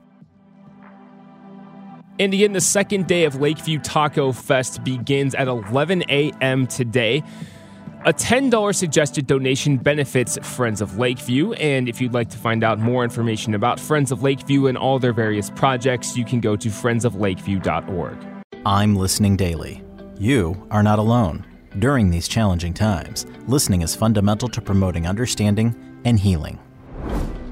And 2.19 2.33
again, 2.33 2.53
the 2.53 2.61
second 2.61 3.07
day 3.07 3.25
of 3.25 3.41
Lakeview 3.41 3.79
Taco 3.79 4.31
Fest 4.31 4.83
begins 4.83 5.35
at 5.35 5.47
11 5.47 6.03
a.m. 6.09 6.67
today. 6.67 7.23
A 8.07 8.13
$10 8.13 8.75
suggested 8.75 9.25
donation 9.25 9.77
benefits 9.77 10.37
Friends 10.43 10.79
of 10.79 10.99
Lakeview, 10.99 11.53
and 11.53 11.89
if 11.89 11.99
you'd 11.99 12.13
like 12.13 12.29
to 12.29 12.37
find 12.37 12.63
out 12.63 12.77
more 12.77 13.03
information 13.03 13.55
about 13.55 13.79
Friends 13.79 14.11
of 14.11 14.21
Lakeview 14.21 14.67
and 14.67 14.77
all 14.77 14.99
their 14.99 15.11
various 15.11 15.49
projects, 15.49 16.15
you 16.15 16.23
can 16.23 16.39
go 16.39 16.55
to 16.55 16.69
friendsoflakeview.org. 16.69 18.17
I'm 18.63 18.95
listening 18.95 19.37
daily. 19.37 19.83
You 20.19 20.67
are 20.69 20.83
not 20.83 20.99
alone. 20.99 21.47
During 21.79 22.11
these 22.11 22.27
challenging 22.27 22.75
times, 22.75 23.25
listening 23.47 23.81
is 23.81 23.95
fundamental 23.95 24.49
to 24.49 24.61
promoting 24.61 25.07
understanding 25.07 25.73
and 26.05 26.19
healing. 26.19 26.59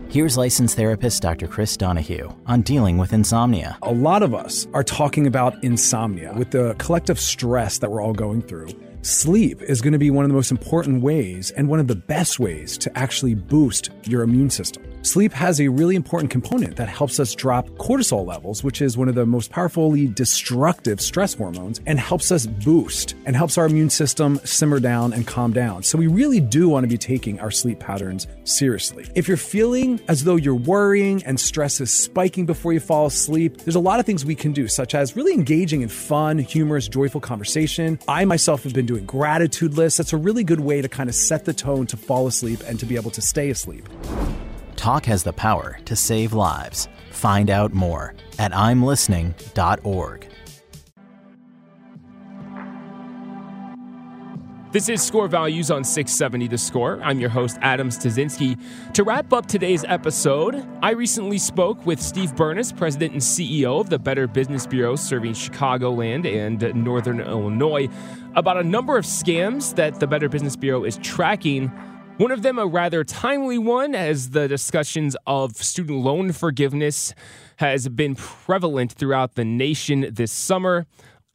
Here's 0.07 0.37
licensed 0.37 0.75
therapist 0.75 1.23
Dr. 1.23 1.47
Chris 1.47 1.75
Donaghue 1.75 2.31
on 2.45 2.61
dealing 2.61 2.99
with 2.99 3.11
insomnia. 3.11 3.79
A 3.81 3.91
lot 3.91 4.21
of 4.21 4.35
us 4.35 4.67
are 4.75 4.83
talking 4.83 5.25
about 5.25 5.63
insomnia 5.63 6.31
with 6.37 6.51
the 6.51 6.75
collective 6.77 7.19
stress 7.19 7.79
that 7.79 7.89
we're 7.89 8.03
all 8.03 8.13
going 8.13 8.43
through. 8.43 8.67
Sleep 9.03 9.61
is 9.61 9.81
going 9.81 9.91
to 9.91 9.99
be 9.99 10.11
one 10.11 10.23
of 10.23 10.29
the 10.29 10.33
most 10.33 10.49
important 10.49 11.01
ways 11.01 11.51
and 11.51 11.67
one 11.67 11.81
of 11.81 11.89
the 11.89 11.95
best 11.95 12.39
ways 12.39 12.77
to 12.77 12.97
actually 12.97 13.33
boost 13.33 13.89
your 14.03 14.21
immune 14.21 14.49
system. 14.49 14.92
Sleep 15.03 15.33
has 15.33 15.59
a 15.59 15.67
really 15.67 15.97
important 15.97 16.31
component 16.31 16.77
that 16.77 16.87
helps 16.87 17.19
us 17.19 17.35
drop 17.35 17.67
cortisol 17.71 18.25
levels, 18.25 18.63
which 18.63 18.81
is 18.81 18.97
one 18.97 19.09
of 19.09 19.15
the 19.15 19.25
most 19.25 19.51
powerfully 19.51 20.07
destructive 20.07 21.01
stress 21.01 21.33
hormones, 21.33 21.81
and 21.85 21.99
helps 21.99 22.31
us 22.31 22.45
boost 22.45 23.15
and 23.25 23.35
helps 23.35 23.57
our 23.57 23.65
immune 23.65 23.89
system 23.89 24.39
simmer 24.45 24.79
down 24.79 25.11
and 25.11 25.27
calm 25.27 25.51
down. 25.51 25.83
So, 25.83 25.97
we 25.97 26.07
really 26.07 26.39
do 26.39 26.69
want 26.69 26.85
to 26.85 26.87
be 26.87 26.97
taking 26.97 27.37
our 27.41 27.51
sleep 27.51 27.79
patterns 27.79 28.27
seriously. 28.45 29.05
If 29.13 29.27
you're 29.27 29.35
feeling 29.35 29.99
as 30.07 30.23
though 30.23 30.37
you're 30.37 30.55
worrying 30.55 31.21
and 31.25 31.37
stress 31.37 31.81
is 31.81 31.91
spiking 31.91 32.45
before 32.45 32.71
you 32.71 32.79
fall 32.79 33.05
asleep, 33.05 33.57
there's 33.57 33.75
a 33.75 33.81
lot 33.81 33.99
of 33.99 34.05
things 34.05 34.23
we 34.23 34.35
can 34.35 34.53
do, 34.53 34.69
such 34.69 34.95
as 34.95 35.17
really 35.17 35.33
engaging 35.33 35.81
in 35.81 35.89
fun, 35.89 36.37
humorous, 36.37 36.87
joyful 36.87 37.19
conversation. 37.19 37.99
I 38.07 38.23
myself 38.23 38.63
have 38.63 38.73
been 38.73 38.85
doing 38.85 39.05
gratitude 39.05 39.73
lists. 39.73 39.97
That's 39.97 40.13
a 40.13 40.17
really 40.17 40.45
good 40.45 40.61
way 40.61 40.81
to 40.81 40.87
kind 40.87 41.09
of 41.09 41.15
set 41.15 41.43
the 41.43 41.53
tone 41.53 41.87
to 41.87 41.97
fall 41.97 42.25
asleep 42.25 42.61
and 42.65 42.79
to 42.79 42.85
be 42.85 42.95
able 42.95 43.11
to 43.11 43.21
stay 43.21 43.49
asleep. 43.49 43.89
Talk 44.75 45.05
has 45.05 45.23
the 45.23 45.33
power 45.33 45.79
to 45.85 45.95
save 45.95 46.33
lives. 46.33 46.87
Find 47.11 47.49
out 47.49 47.73
more 47.73 48.15
at 48.39 48.51
imlistening.org. 48.51 50.27
This 54.73 54.89
is 54.89 55.03
Score 55.03 55.27
Values 55.27 55.69
on 55.69 55.83
670 55.83 56.47
The 56.47 56.57
Score. 56.57 56.99
I'm 57.03 57.19
your 57.19 57.29
host, 57.29 57.59
Adam 57.61 57.89
Stasinski. 57.89 58.59
To 58.93 59.03
wrap 59.03 59.31
up 59.31 59.45
today's 59.45 59.85
episode, 59.87 60.67
I 60.81 60.93
recently 60.93 61.37
spoke 61.37 61.85
with 61.85 62.01
Steve 62.01 62.33
Bernas, 62.33 62.75
President 62.75 63.13
and 63.13 63.21
CEO 63.21 63.79
of 63.79 63.91
the 63.91 63.99
Better 63.99 64.25
Business 64.25 64.65
Bureau 64.65 64.95
serving 64.95 65.33
Chicagoland 65.33 66.25
and 66.25 66.73
Northern 66.83 67.19
Illinois, 67.19 67.87
about 68.35 68.57
a 68.57 68.63
number 68.63 68.97
of 68.97 69.05
scams 69.05 69.75
that 69.75 69.99
the 69.99 70.07
Better 70.07 70.27
Business 70.27 70.55
Bureau 70.55 70.85
is 70.85 70.97
tracking 71.03 71.71
one 72.17 72.31
of 72.31 72.43
them, 72.43 72.59
a 72.59 72.67
rather 72.67 73.03
timely 73.03 73.57
one, 73.57 73.95
as 73.95 74.29
the 74.29 74.47
discussions 74.47 75.15
of 75.25 75.55
student 75.55 75.99
loan 75.99 76.31
forgiveness 76.31 77.13
has 77.57 77.89
been 77.89 78.13
prevalent 78.15 78.91
throughout 78.91 79.33
the 79.33 79.43
nation 79.43 80.07
this 80.11 80.31
summer. 80.31 80.85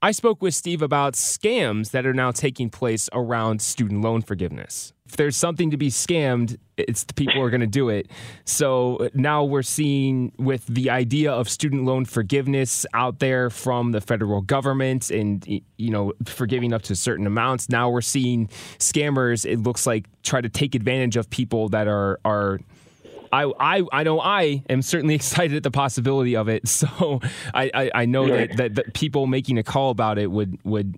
I 0.00 0.12
spoke 0.12 0.40
with 0.42 0.54
Steve 0.54 0.80
about 0.80 1.14
scams 1.14 1.90
that 1.90 2.06
are 2.06 2.14
now 2.14 2.30
taking 2.30 2.70
place 2.70 3.08
around 3.12 3.60
student 3.60 4.00
loan 4.00 4.22
forgiveness. 4.22 4.92
If 5.06 5.16
there's 5.16 5.36
something 5.36 5.72
to 5.72 5.76
be 5.76 5.88
scammed, 5.88 6.56
it's 6.76 7.02
the 7.02 7.14
people 7.14 7.34
who 7.34 7.42
are 7.42 7.50
going 7.50 7.62
to 7.62 7.66
do 7.66 7.88
it. 7.88 8.08
So 8.44 9.08
now 9.12 9.42
we're 9.42 9.62
seeing 9.62 10.32
with 10.38 10.66
the 10.66 10.90
idea 10.90 11.32
of 11.32 11.48
student 11.48 11.84
loan 11.84 12.04
forgiveness 12.04 12.86
out 12.94 13.18
there 13.18 13.50
from 13.50 13.90
the 13.90 14.00
federal 14.00 14.40
government 14.40 15.10
and 15.10 15.44
you 15.48 15.90
know 15.90 16.12
forgiving 16.26 16.72
up 16.72 16.82
to 16.82 16.94
certain 16.94 17.26
amounts. 17.26 17.68
Now 17.68 17.90
we're 17.90 18.00
seeing 18.00 18.46
scammers. 18.78 19.44
It 19.44 19.60
looks 19.60 19.84
like 19.84 20.06
try 20.22 20.40
to 20.40 20.48
take 20.48 20.76
advantage 20.76 21.16
of 21.16 21.28
people 21.28 21.70
that 21.70 21.88
are 21.88 22.20
are 22.24 22.60
I, 23.32 23.52
I, 23.58 23.82
I 23.92 24.02
know 24.02 24.20
I 24.20 24.62
am 24.68 24.82
certainly 24.82 25.14
excited 25.16 25.56
at 25.56 25.62
the 25.62 25.70
possibility 25.70 26.36
of 26.36 26.48
it. 26.48 26.62
So 26.78 27.20
I, 27.54 27.70
I, 27.74 27.90
I 27.94 28.06
know 28.06 28.28
that, 28.28 28.56
that, 28.56 28.74
that 28.76 28.94
people 28.94 29.26
making 29.26 29.58
a 29.58 29.64
call 29.64 29.90
about 29.90 30.16
it 30.16 30.30
would 30.30 30.58
would 30.64 30.96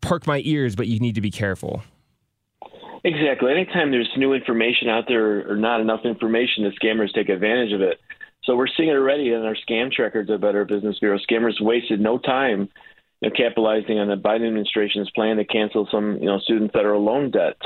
perk 0.00 0.26
my 0.26 0.40
ears, 0.44 0.76
but 0.76 0.86
you 0.86 1.00
need 1.00 1.16
to 1.16 1.20
be 1.20 1.32
careful. 1.32 1.82
Exactly. 3.02 3.50
Anytime 3.50 3.90
there's 3.90 4.08
new 4.16 4.32
information 4.34 4.88
out 4.88 5.04
there 5.08 5.50
or 5.50 5.56
not 5.56 5.80
enough 5.80 6.04
information, 6.04 6.62
the 6.64 6.70
scammers 6.70 7.12
take 7.12 7.28
advantage 7.28 7.72
of 7.72 7.80
it. 7.80 7.98
So 8.44 8.56
we're 8.56 8.68
seeing 8.68 8.90
it 8.90 8.92
already 8.92 9.32
in 9.32 9.42
our 9.42 9.56
scam 9.68 9.90
records 9.98 10.30
at 10.30 10.40
Better 10.40 10.64
Business 10.64 10.98
Bureau. 11.00 11.18
Scammers 11.18 11.60
wasted 11.60 12.00
no 12.00 12.18
time 12.18 12.68
you 13.20 13.30
know, 13.30 13.34
capitalizing 13.36 13.98
on 13.98 14.08
the 14.08 14.16
Biden 14.16 14.46
administration's 14.46 15.10
plan 15.10 15.36
to 15.36 15.44
cancel 15.44 15.88
some, 15.90 16.18
you 16.18 16.26
know, 16.26 16.38
student 16.38 16.72
federal 16.72 17.02
loan 17.02 17.30
debt. 17.30 17.56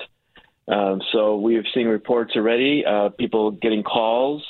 Um, 0.69 1.01
so 1.13 1.37
we 1.37 1.55
have 1.55 1.65
seen 1.75 1.87
reports 1.87 2.33
already, 2.37 2.85
uh, 2.85 3.09
people 3.11 3.53
getting 3.53 3.83
calls 3.83 4.45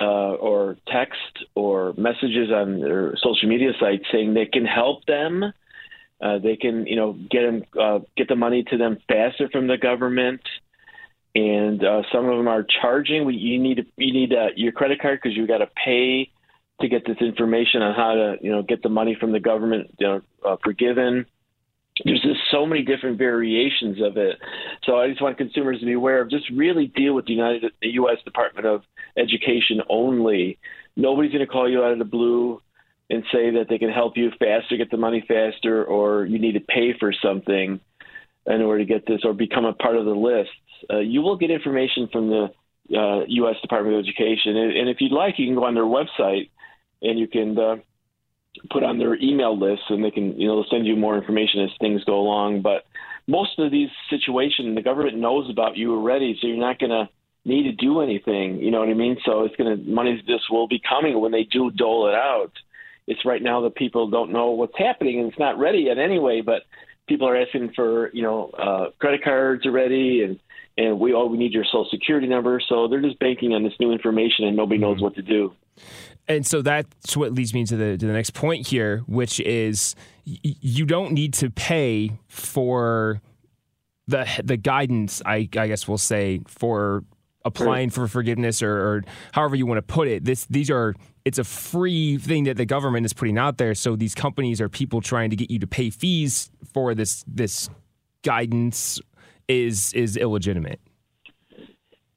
uh, 0.00 0.34
or 0.34 0.76
text 0.86 1.44
or 1.54 1.94
messages 1.96 2.50
on 2.52 2.80
their 2.80 3.16
social 3.16 3.48
media 3.48 3.72
sites 3.80 4.04
saying 4.12 4.34
they 4.34 4.46
can 4.46 4.64
help 4.64 5.04
them. 5.06 5.44
Uh, 6.20 6.38
they 6.38 6.56
can, 6.56 6.86
you 6.86 6.94
know, 6.94 7.14
get 7.30 7.42
them, 7.42 7.62
uh, 7.80 7.98
get 8.16 8.28
the 8.28 8.36
money 8.36 8.62
to 8.62 8.76
them 8.76 8.98
faster 9.08 9.48
from 9.50 9.66
the 9.66 9.76
government, 9.76 10.40
and 11.34 11.84
uh, 11.84 12.02
some 12.12 12.28
of 12.28 12.36
them 12.36 12.46
are 12.46 12.64
charging. 12.80 13.24
We, 13.24 13.34
you 13.34 13.58
need 13.58 13.86
you 13.96 14.12
need 14.12 14.32
uh, 14.32 14.50
your 14.54 14.70
credit 14.70 15.00
card 15.00 15.18
because 15.20 15.36
you 15.36 15.48
got 15.48 15.58
to 15.58 15.68
pay 15.84 16.30
to 16.80 16.88
get 16.88 17.04
this 17.04 17.16
information 17.20 17.82
on 17.82 17.94
how 17.94 18.14
to, 18.14 18.36
you 18.40 18.52
know, 18.52 18.62
get 18.62 18.84
the 18.84 18.88
money 18.88 19.16
from 19.18 19.32
the 19.32 19.40
government, 19.40 19.92
you 19.98 20.06
know, 20.06 20.20
uh, 20.44 20.56
forgiven 20.62 21.26
there's 22.04 22.22
just 22.22 22.40
so 22.50 22.64
many 22.66 22.82
different 22.82 23.18
variations 23.18 24.00
of 24.02 24.16
it. 24.16 24.38
So 24.84 24.96
I 24.96 25.08
just 25.08 25.20
want 25.20 25.36
consumers 25.36 25.80
to 25.80 25.86
be 25.86 25.92
aware 25.92 26.20
of 26.20 26.30
just 26.30 26.50
really 26.50 26.86
deal 26.86 27.14
with 27.14 27.26
the 27.26 27.32
United 27.32 27.72
the 27.80 27.88
U.S. 27.90 28.18
Department 28.24 28.66
of 28.66 28.82
Education 29.16 29.82
only. 29.88 30.58
Nobody's 30.96 31.32
going 31.32 31.44
to 31.44 31.50
call 31.50 31.70
you 31.70 31.82
out 31.82 31.92
of 31.92 31.98
the 31.98 32.04
blue 32.04 32.60
and 33.10 33.22
say 33.32 33.50
that 33.50 33.66
they 33.68 33.78
can 33.78 33.90
help 33.90 34.16
you 34.16 34.30
faster, 34.38 34.76
get 34.76 34.90
the 34.90 34.96
money 34.96 35.22
faster, 35.26 35.84
or 35.84 36.24
you 36.24 36.38
need 36.38 36.52
to 36.52 36.60
pay 36.60 36.94
for 36.98 37.12
something 37.12 37.78
in 38.46 38.62
order 38.62 38.78
to 38.78 38.84
get 38.84 39.06
this 39.06 39.20
or 39.24 39.34
become 39.34 39.66
a 39.66 39.74
part 39.74 39.96
of 39.96 40.06
the 40.06 40.12
list. 40.12 40.50
Uh, 40.90 40.98
you 40.98 41.20
will 41.20 41.36
get 41.36 41.50
information 41.50 42.08
from 42.10 42.28
the 42.28 42.44
uh, 42.96 43.24
U.S. 43.28 43.56
Department 43.60 43.96
of 43.96 44.04
Education, 44.04 44.56
and, 44.56 44.76
and, 44.76 44.88
if 44.88 44.96
you'd 45.00 45.12
like, 45.12 45.38
you 45.38 45.46
can 45.46 45.54
go 45.54 45.64
on 45.64 45.74
their 45.74 45.84
website 45.84 46.50
and 47.02 47.18
you 47.18 47.28
can. 47.28 47.58
Uh, 47.58 47.76
put 48.70 48.82
on 48.82 48.98
their 48.98 49.14
email 49.16 49.58
list 49.58 49.82
and 49.88 50.04
they 50.04 50.10
can 50.10 50.38
you 50.38 50.46
know 50.46 50.64
send 50.70 50.86
you 50.86 50.96
more 50.96 51.16
information 51.16 51.62
as 51.62 51.70
things 51.80 52.04
go 52.04 52.20
along. 52.20 52.62
But 52.62 52.84
most 53.26 53.58
of 53.58 53.70
these 53.70 53.90
situations 54.10 54.74
the 54.74 54.82
government 54.82 55.16
knows 55.16 55.48
about 55.50 55.76
you 55.76 55.94
already 55.94 56.36
so 56.40 56.46
you're 56.46 56.56
not 56.56 56.78
going 56.78 56.90
to 56.90 57.08
need 57.44 57.64
to 57.64 57.72
do 57.72 58.00
anything 58.00 58.58
you 58.58 58.70
know 58.70 58.80
what 58.80 58.88
i 58.88 58.94
mean? 58.94 59.16
So 59.24 59.44
it's 59.44 59.56
going 59.56 59.76
to 59.76 59.90
money 59.90 60.22
this 60.26 60.42
will 60.50 60.68
be 60.68 60.80
coming 60.86 61.20
when 61.20 61.32
they 61.32 61.44
do 61.44 61.70
dole 61.70 62.08
it 62.08 62.14
out. 62.14 62.52
It's 63.06 63.24
right 63.24 63.42
now 63.42 63.62
that 63.62 63.74
people 63.74 64.10
don't 64.10 64.32
know 64.32 64.50
what's 64.50 64.76
happening 64.76 65.18
and 65.18 65.28
it's 65.28 65.38
not 65.38 65.58
ready 65.58 65.80
yet 65.80 65.98
anyway 65.98 66.40
but 66.40 66.62
people 67.06 67.28
are 67.28 67.36
asking 67.36 67.72
for 67.74 68.10
you 68.12 68.22
know 68.22 68.50
uh, 68.50 68.90
credit 68.98 69.24
cards 69.24 69.66
already 69.66 70.22
and 70.22 70.38
and 70.76 70.98
we 70.98 71.12
oh 71.14 71.26
we 71.26 71.38
need 71.38 71.52
your 71.52 71.64
social 71.64 71.88
security 71.90 72.26
number. 72.26 72.60
So 72.68 72.88
they're 72.88 73.00
just 73.00 73.18
banking 73.18 73.54
on 73.54 73.62
this 73.62 73.74
new 73.80 73.92
information 73.92 74.46
and 74.46 74.56
nobody 74.56 74.78
knows 74.78 74.96
mm-hmm. 74.96 75.04
what 75.04 75.14
to 75.16 75.22
do 75.22 75.52
and 76.28 76.46
so 76.46 76.62
that's 76.62 77.16
what 77.16 77.32
leads 77.32 77.52
me 77.52 77.64
to 77.64 77.76
the 77.76 77.96
to 77.96 78.06
the 78.06 78.12
next 78.12 78.30
point 78.30 78.66
here, 78.66 78.98
which 79.06 79.40
is 79.40 79.94
y- 80.26 80.38
you 80.42 80.86
don't 80.86 81.12
need 81.12 81.34
to 81.34 81.50
pay 81.50 82.18
for 82.28 83.20
the 84.06 84.26
the 84.42 84.56
guidance. 84.56 85.22
I, 85.26 85.48
I 85.56 85.66
guess 85.66 85.88
we'll 85.88 85.98
say 85.98 86.40
for 86.46 87.04
applying 87.44 87.90
for 87.90 88.06
forgiveness 88.06 88.62
or, 88.62 88.72
or, 88.72 89.04
however 89.32 89.56
you 89.56 89.66
want 89.66 89.78
to 89.78 89.82
put 89.82 90.08
it. 90.08 90.24
This 90.24 90.46
these 90.46 90.70
are 90.70 90.94
it's 91.24 91.38
a 91.38 91.44
free 91.44 92.18
thing 92.18 92.44
that 92.44 92.56
the 92.56 92.66
government 92.66 93.06
is 93.06 93.12
putting 93.12 93.38
out 93.38 93.58
there. 93.58 93.74
So 93.74 93.96
these 93.96 94.14
companies 94.14 94.60
are 94.60 94.68
people 94.68 95.00
trying 95.00 95.30
to 95.30 95.36
get 95.36 95.50
you 95.50 95.58
to 95.58 95.66
pay 95.66 95.90
fees 95.90 96.50
for 96.72 96.94
this 96.94 97.24
this 97.26 97.68
guidance 98.22 99.00
is 99.48 99.92
is 99.94 100.16
illegitimate. 100.16 100.80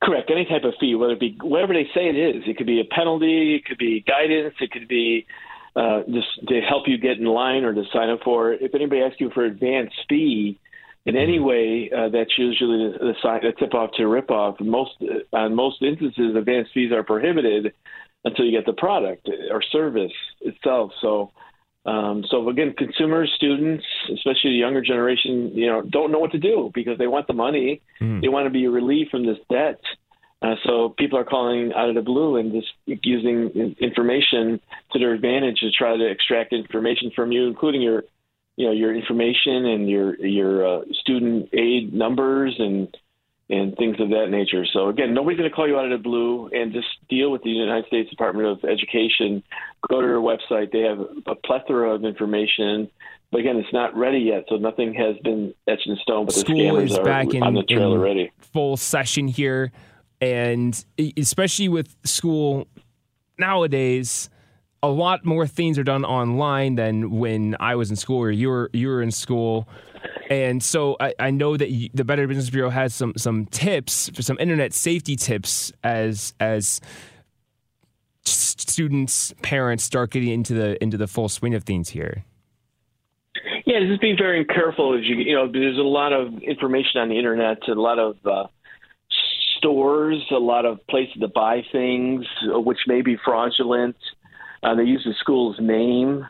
Correct. 0.06 0.30
Any 0.30 0.46
type 0.46 0.64
of 0.64 0.76
fee, 0.80 0.94
whether 0.94 1.14
it 1.14 1.20
be 1.20 1.36
whatever 1.42 1.74
they 1.74 1.86
say 1.96 2.08
it 2.08 2.16
is, 2.16 2.44
it 2.46 2.58
could 2.58 2.68
be 2.68 2.80
a 2.80 2.86
penalty, 2.86 3.56
it 3.56 3.66
could 3.66 3.80
be 3.80 4.06
guidance, 4.08 4.54
it 4.62 4.70
could 4.70 4.88
be 4.88 5.26
uh, 5.76 6.04
just 6.04 6.28
to 6.48 6.62
help 6.62 6.84
you 6.88 7.00
get 7.00 7.18
in 7.18 7.26
line 7.26 7.64
or 7.64 7.74
to 7.74 7.84
sign 7.92 8.12
up 8.12 8.20
for. 8.24 8.54
If 8.54 8.76
anybody 8.76 9.02
asks 9.02 9.20
you 9.20 9.32
for 9.34 9.44
advance 9.44 9.90
fee 10.08 10.60
in 11.08 11.16
any 11.18 11.40
mm-hmm. 11.40 11.46
way, 11.46 11.92
uh, 11.92 12.10
that's 12.10 12.38
usually 12.38 12.94
the, 12.94 13.00
the, 13.00 13.14
sign, 13.24 13.42
the 13.42 13.54
tip 13.54 13.74
off 13.74 13.90
to 13.98 14.06
rip 14.06 14.30
off. 14.30 14.60
Most 14.60 14.92
uh, 15.02 15.36
on 15.36 15.56
most 15.56 15.82
instances, 15.82 16.36
advance 16.36 16.68
fees 16.72 16.92
are 16.92 17.04
prohibited 17.04 17.74
until 18.26 18.46
you 18.46 18.52
get 18.52 18.68
the 18.68 18.74
product 18.74 19.28
or 19.52 19.64
service 19.72 20.14
itself. 20.42 20.92
So. 21.02 21.32
Um, 21.86 22.24
so 22.30 22.50
again, 22.50 22.74
consumers, 22.78 23.32
students, 23.36 23.86
especially 24.12 24.52
the 24.52 24.58
younger 24.58 24.82
generation, 24.82 25.52
you 25.54 25.68
know, 25.68 25.82
don't 25.82 26.12
know 26.12 26.20
what 26.20 26.32
to 26.32 26.40
do 26.40 26.72
because 26.74 26.98
they 26.98 27.08
want 27.08 27.28
the 27.28 27.34
money, 27.34 27.82
mm. 28.02 28.22
they 28.22 28.28
want 28.28 28.48
to 28.48 28.50
be 28.50 28.68
relieved 28.68 29.12
from 29.12 29.26
this 29.26 29.38
debt. 29.52 29.80
Uh, 30.42 30.56
so 30.66 30.90
people 30.98 31.18
are 31.18 31.24
calling 31.24 31.72
out 31.74 31.90
of 31.90 31.96
the 31.96 32.02
blue 32.02 32.38
and 32.38 32.52
just 32.52 32.68
using 32.86 33.76
information 33.80 34.60
to 34.92 35.00
their 35.00 35.14
advantage 35.14 35.60
to 35.60 35.72
try 35.72 35.96
to 35.96 36.06
extract 36.10 36.54
information 36.54 37.12
from 37.16 37.32
you, 37.32 37.48
including 37.48 37.82
your, 37.82 38.04
you 38.58 38.66
know, 38.66 38.72
your 38.72 38.94
information 38.94 39.66
and 39.66 39.90
your 39.90 40.16
your 40.26 40.68
uh, 40.68 40.82
student 41.02 41.50
aid 41.54 41.94
numbers 41.94 42.56
and 42.60 42.96
and 43.50 43.76
things 43.78 44.00
of 44.00 44.10
that 44.10 44.28
nature. 44.30 44.66
So 44.74 44.90
again, 44.90 45.14
nobody's 45.14 45.38
going 45.38 45.50
to 45.50 45.56
call 45.56 45.68
you 45.68 45.78
out 45.78 45.86
of 45.86 45.92
the 45.92 46.04
blue, 46.04 46.50
and 46.52 46.74
just 46.74 46.88
deal 47.10 47.32
with 47.32 47.44
the 47.44 47.50
United 47.50 47.86
States 47.88 48.10
Department 48.10 48.48
of 48.48 48.70
Education. 48.70 49.44
Go 49.90 50.02
to 50.02 50.08
their 50.08 50.18
website; 50.18 50.72
they 50.72 50.82
have 50.82 51.00
a 51.28 51.36
plethora 51.36 51.94
of 51.94 52.06
information. 52.06 52.90
But 53.32 53.42
again, 53.42 53.58
it's 53.58 53.74
not 53.74 53.96
ready 53.96 54.20
yet, 54.20 54.46
so 54.50 54.56
nothing 54.56 54.94
has 54.94 55.18
been 55.24 55.54
etched 55.68 55.88
in 55.88 55.98
stone. 55.98 56.26
But 56.26 56.36
the 56.36 56.42
School 56.42 56.56
scammers 56.56 56.86
is 56.86 56.98
are 56.98 57.04
back 57.04 57.34
in, 57.34 57.44
on 57.44 57.54
the 57.54 57.64
trail 57.64 57.92
already. 57.92 58.32
Full 58.54 58.78
session 58.78 59.28
here, 59.28 59.72
and 60.22 60.86
especially 61.18 61.70
with 61.70 61.96
school 62.04 62.68
nowadays 63.38 64.30
a 64.86 64.88
lot 64.88 65.26
more 65.26 65.48
things 65.48 65.80
are 65.80 65.84
done 65.84 66.06
online 66.06 66.76
than 66.76 67.10
when 67.10 67.56
I 67.60 67.76
was 67.76 67.90
in 67.90 67.96
school 67.96 68.20
or 68.20 68.30
you 68.30 68.50
were 68.50 68.70
you 68.72 68.88
were 68.88 69.02
in 69.02 69.12
school. 69.12 69.68
And 70.30 70.64
so 70.64 70.98
I, 71.00 71.14
I 71.20 71.32
know 71.32 71.56
that 71.56 71.70
you, 71.70 71.90
the 71.94 72.04
Better 72.04 72.28
Business 72.28 72.50
Bureau 72.50 72.70
has 72.70 72.96
some 72.96 73.14
some 73.16 73.46
tips 73.46 74.10
for 74.10 74.22
some 74.22 74.38
internet 74.40 74.74
safety 74.74 75.16
tips 75.16 75.72
as 75.84 76.34
as 76.40 76.82
students, 78.26 79.34
parents 79.42 79.84
start 79.84 80.12
getting 80.12 80.30
into 80.30 80.54
the 80.54 80.82
into 80.82 80.98
the 80.98 81.08
full 81.08 81.30
swing 81.30 81.54
of 81.54 81.64
things 81.64 81.90
here. 81.90 82.26
Yeah, 83.66 83.80
just 83.88 84.02
be 84.02 84.16
very 84.18 84.46
careful 84.46 84.98
as 84.98 85.06
you 85.06 85.18
you 85.18 85.36
know. 85.36 85.52
There's 85.52 85.78
a 85.78 85.82
lot 85.82 86.14
of 86.14 86.34
information 86.42 87.02
on 87.02 87.10
the 87.10 87.18
internet, 87.18 87.68
a 87.68 87.74
lot 87.74 88.00
of 88.00 88.18
uh, 88.26 88.48
stores, 89.58 90.24
a 90.32 90.40
lot 90.40 90.66
of 90.66 90.86
places 90.88 91.16
to 91.20 91.28
buy 91.28 91.64
things, 91.72 92.26
which 92.44 92.80
may 92.88 93.02
be 93.02 93.18
fraudulent. 93.24 93.96
Uh, 94.64 94.74
they 94.74 94.84
use 94.84 95.04
the 95.06 95.14
school's 95.20 95.58
name, 95.60 96.26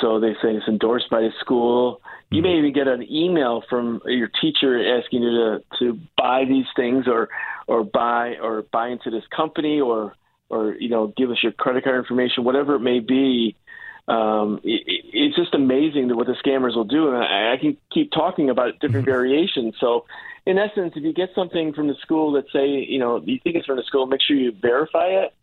so 0.00 0.20
they 0.20 0.34
say 0.42 0.50
it's 0.50 0.68
endorsed 0.68 1.08
by 1.10 1.20
the 1.20 1.30
school. 1.40 2.01
You 2.32 2.42
may 2.42 2.58
even 2.58 2.72
get 2.72 2.88
an 2.88 3.02
email 3.10 3.62
from 3.68 4.00
your 4.06 4.28
teacher 4.40 4.98
asking 4.98 5.22
you 5.22 5.30
to 5.30 5.64
to 5.78 6.00
buy 6.16 6.44
these 6.44 6.66
things 6.74 7.06
or 7.06 7.28
or 7.66 7.84
buy 7.84 8.36
or 8.42 8.62
buy 8.72 8.88
into 8.88 9.10
this 9.10 9.24
company 9.34 9.80
or 9.80 10.14
or 10.48 10.74
you 10.74 10.88
know 10.88 11.12
give 11.16 11.30
us 11.30 11.42
your 11.42 11.52
credit 11.52 11.84
card 11.84 11.96
information, 11.96 12.44
whatever 12.44 12.76
it 12.76 12.80
may 12.80 13.00
be. 13.00 13.56
Um, 14.08 14.60
it, 14.64 14.82
it's 15.12 15.36
just 15.36 15.54
amazing 15.54 16.14
what 16.16 16.26
the 16.26 16.34
scammers 16.44 16.74
will 16.74 16.84
do, 16.84 17.08
and 17.08 17.16
I, 17.16 17.54
I 17.54 17.56
can 17.56 17.76
keep 17.92 18.10
talking 18.10 18.50
about 18.50 18.80
different 18.80 19.06
mm-hmm. 19.06 19.12
variations. 19.12 19.74
So, 19.78 20.06
in 20.44 20.58
essence, 20.58 20.94
if 20.96 21.04
you 21.04 21.12
get 21.12 21.30
something 21.34 21.72
from 21.72 21.86
the 21.86 21.94
school 22.02 22.32
that 22.32 22.44
say 22.52 22.66
you 22.66 22.98
know 22.98 23.20
you 23.24 23.38
think 23.42 23.56
it's 23.56 23.66
from 23.66 23.76
the 23.76 23.84
school, 23.84 24.06
make 24.06 24.20
sure 24.20 24.36
you 24.36 24.52
verify 24.60 25.06
it 25.06 25.34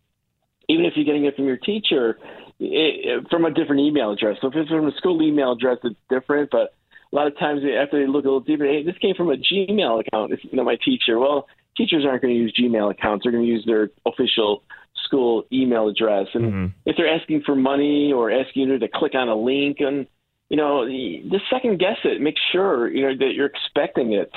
even 0.70 0.86
if 0.86 0.94
you're 0.96 1.06
getting 1.06 1.26
it 1.26 1.36
from 1.36 1.46
your 1.46 1.58
teacher, 1.58 2.18
it, 2.60 3.28
from 3.30 3.44
a 3.44 3.52
different 3.52 3.82
email 3.82 4.12
address. 4.12 4.38
So 4.40 4.48
if 4.48 4.56
it's 4.56 4.70
from 4.70 4.88
a 4.88 4.96
school 4.96 5.22
email 5.22 5.54
address, 5.54 5.80
it's 5.84 6.00
different. 6.10 6.52
But 6.52 6.76
a 7.12 7.16
lot 7.16 7.28
of 7.28 7.38
times 7.38 7.62
after 7.64 8.00
they 8.00 8.08
look 8.08 8.26
a 8.26 8.28
little 8.28 8.40
deeper, 8.40 8.66
hey, 8.66 8.84
this 8.84 8.98
came 9.02 9.16
from 9.16 9.32
a 9.32 9.36
Gmail 9.36 10.02
account. 10.06 10.32
It's, 10.32 10.44
you 10.44 10.58
know, 10.58 10.64
my 10.64 10.78
teacher. 10.84 11.18
Well, 11.18 11.48
teachers 11.76 12.06
aren't 12.06 12.22
going 12.22 12.34
to 12.34 12.40
use 12.40 12.54
Gmail 12.60 12.92
accounts. 12.92 13.24
They're 13.24 13.32
going 13.32 13.46
to 13.46 13.50
use 13.50 13.64
their 13.66 13.90
official 14.06 14.64
school 15.06 15.44
email 15.52 15.88
address. 15.88 16.28
And 16.34 16.46
mm-hmm. 16.46 16.66
if 16.86 16.98
they're 16.98 17.14
asking 17.14 17.44
for 17.46 17.56
money 17.56 18.14
or 18.14 18.32
asking 18.32 18.70
you 18.70 18.78
to 18.78 18.88
click 18.88 19.16
on 19.16 19.28
a 19.28 19.36
link, 19.36 19.78
and 19.80 20.06
you 20.50 20.58
know, 20.58 20.88
just 21.32 21.46
second 21.52 21.80
guess 21.80 21.98
it. 22.04 22.22
Make 22.22 22.36
sure 22.52 22.90
you 22.90 23.04
know 23.04 23.18
that 23.18 23.34
you're 23.34 23.48
expecting 23.48 24.14
it, 24.14 24.32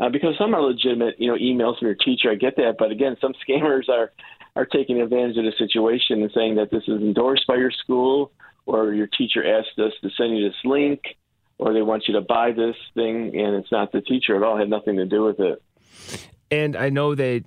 uh, 0.00 0.08
because 0.08 0.34
some 0.38 0.54
are 0.54 0.62
legitimate. 0.62 1.16
You 1.18 1.28
know, 1.28 1.38
emails 1.38 1.78
from 1.78 1.86
your 1.86 1.96
teacher. 1.96 2.30
I 2.30 2.34
get 2.34 2.56
that, 2.56 2.76
but 2.78 2.90
again, 2.90 3.16
some 3.20 3.34
scammers 3.48 3.88
are 3.88 4.12
are 4.56 4.66
taking 4.66 5.00
advantage 5.00 5.36
of 5.36 5.44
the 5.44 5.52
situation 5.56 6.22
and 6.22 6.30
saying 6.34 6.56
that 6.56 6.70
this 6.70 6.82
is 6.88 7.00
endorsed 7.00 7.46
by 7.46 7.56
your 7.56 7.70
school 7.70 8.32
or 8.66 8.92
your 8.92 9.06
teacher 9.06 9.44
asked 9.46 9.78
us 9.78 9.92
to 10.02 10.10
send 10.16 10.36
you 10.36 10.48
this 10.48 10.56
link 10.64 11.00
or 11.58 11.72
they 11.72 11.82
want 11.82 12.06
you 12.06 12.14
to 12.14 12.20
buy 12.20 12.52
this 12.52 12.76
thing 12.94 13.34
and 13.34 13.54
it's 13.54 13.70
not 13.72 13.92
the 13.92 14.00
teacher 14.00 14.36
at 14.36 14.42
all 14.42 14.56
it 14.56 14.60
had 14.60 14.70
nothing 14.70 14.96
to 14.96 15.06
do 15.06 15.22
with 15.24 15.40
it 15.40 15.62
and 16.50 16.76
i 16.76 16.88
know 16.88 17.14
that 17.14 17.44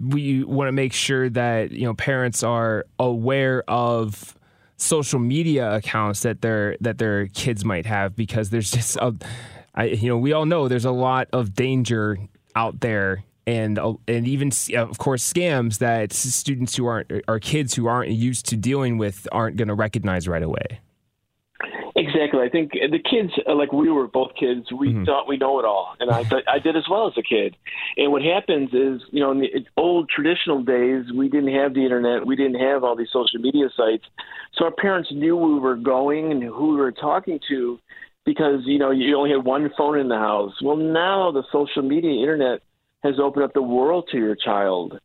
we 0.00 0.44
want 0.44 0.68
to 0.68 0.72
make 0.72 0.92
sure 0.92 1.28
that 1.28 1.72
you 1.72 1.84
know 1.84 1.94
parents 1.94 2.42
are 2.42 2.86
aware 2.98 3.64
of 3.68 4.36
social 4.76 5.18
media 5.18 5.74
accounts 5.74 6.22
that 6.22 6.40
their 6.40 6.76
that 6.80 6.98
their 6.98 7.26
kids 7.28 7.64
might 7.64 7.84
have 7.84 8.14
because 8.14 8.50
there's 8.50 8.70
just 8.70 8.96
a 8.96 9.14
I, 9.74 9.84
you 9.84 10.08
know 10.08 10.18
we 10.18 10.32
all 10.32 10.46
know 10.46 10.68
there's 10.68 10.84
a 10.84 10.92
lot 10.92 11.28
of 11.32 11.54
danger 11.54 12.18
out 12.54 12.80
there 12.80 13.24
and 13.46 13.78
and 14.06 14.28
even 14.28 14.50
of 14.76 14.98
course 14.98 15.32
scams 15.32 15.78
that 15.78 16.12
students 16.12 16.76
who 16.76 16.86
aren't 16.86 17.10
or 17.26 17.40
kids 17.40 17.74
who 17.74 17.86
aren't 17.86 18.10
used 18.10 18.46
to 18.46 18.56
dealing 18.56 18.98
with 18.98 19.26
aren't 19.32 19.56
going 19.56 19.68
to 19.68 19.74
recognize 19.74 20.28
right 20.28 20.42
away. 20.42 20.80
Exactly. 22.18 22.44
I 22.44 22.48
think 22.48 22.72
the 22.72 22.98
kids, 22.98 23.32
uh, 23.48 23.54
like 23.54 23.72
we 23.72 23.90
were 23.90 24.08
both 24.08 24.32
kids, 24.34 24.72
we 24.72 24.88
mm-hmm. 24.88 25.04
thought 25.04 25.28
we 25.28 25.36
know 25.36 25.60
it 25.60 25.64
all, 25.64 25.94
and 26.00 26.10
I 26.10 26.24
I 26.48 26.58
did 26.58 26.76
as 26.76 26.84
well 26.90 27.06
as 27.06 27.12
a 27.16 27.22
kid. 27.22 27.56
And 27.96 28.10
what 28.10 28.22
happens 28.22 28.70
is, 28.72 29.02
you 29.10 29.20
know, 29.20 29.30
in 29.30 29.38
the 29.38 29.64
old 29.76 30.08
traditional 30.08 30.62
days, 30.62 31.04
we 31.14 31.28
didn't 31.28 31.54
have 31.54 31.74
the 31.74 31.84
internet, 31.84 32.26
we 32.26 32.34
didn't 32.34 32.60
have 32.60 32.82
all 32.82 32.96
these 32.96 33.12
social 33.12 33.40
media 33.40 33.68
sites, 33.76 34.04
so 34.54 34.64
our 34.64 34.72
parents 34.72 35.10
knew 35.12 35.36
we 35.36 35.60
were 35.60 35.76
going 35.76 36.32
and 36.32 36.42
who 36.42 36.70
we 36.70 36.76
were 36.76 36.90
talking 36.90 37.38
to, 37.48 37.78
because 38.24 38.62
you 38.64 38.80
know 38.80 38.90
you 38.90 39.16
only 39.16 39.30
had 39.30 39.44
one 39.44 39.70
phone 39.78 39.96
in 39.96 40.08
the 40.08 40.18
house. 40.18 40.54
Well, 40.60 40.76
now 40.76 41.30
the 41.30 41.44
social 41.52 41.82
media, 41.82 42.20
internet 42.20 42.62
has 43.04 43.20
opened 43.20 43.44
up 43.44 43.54
the 43.54 43.62
world 43.62 44.08
to 44.10 44.18
your 44.18 44.34
child. 44.34 44.98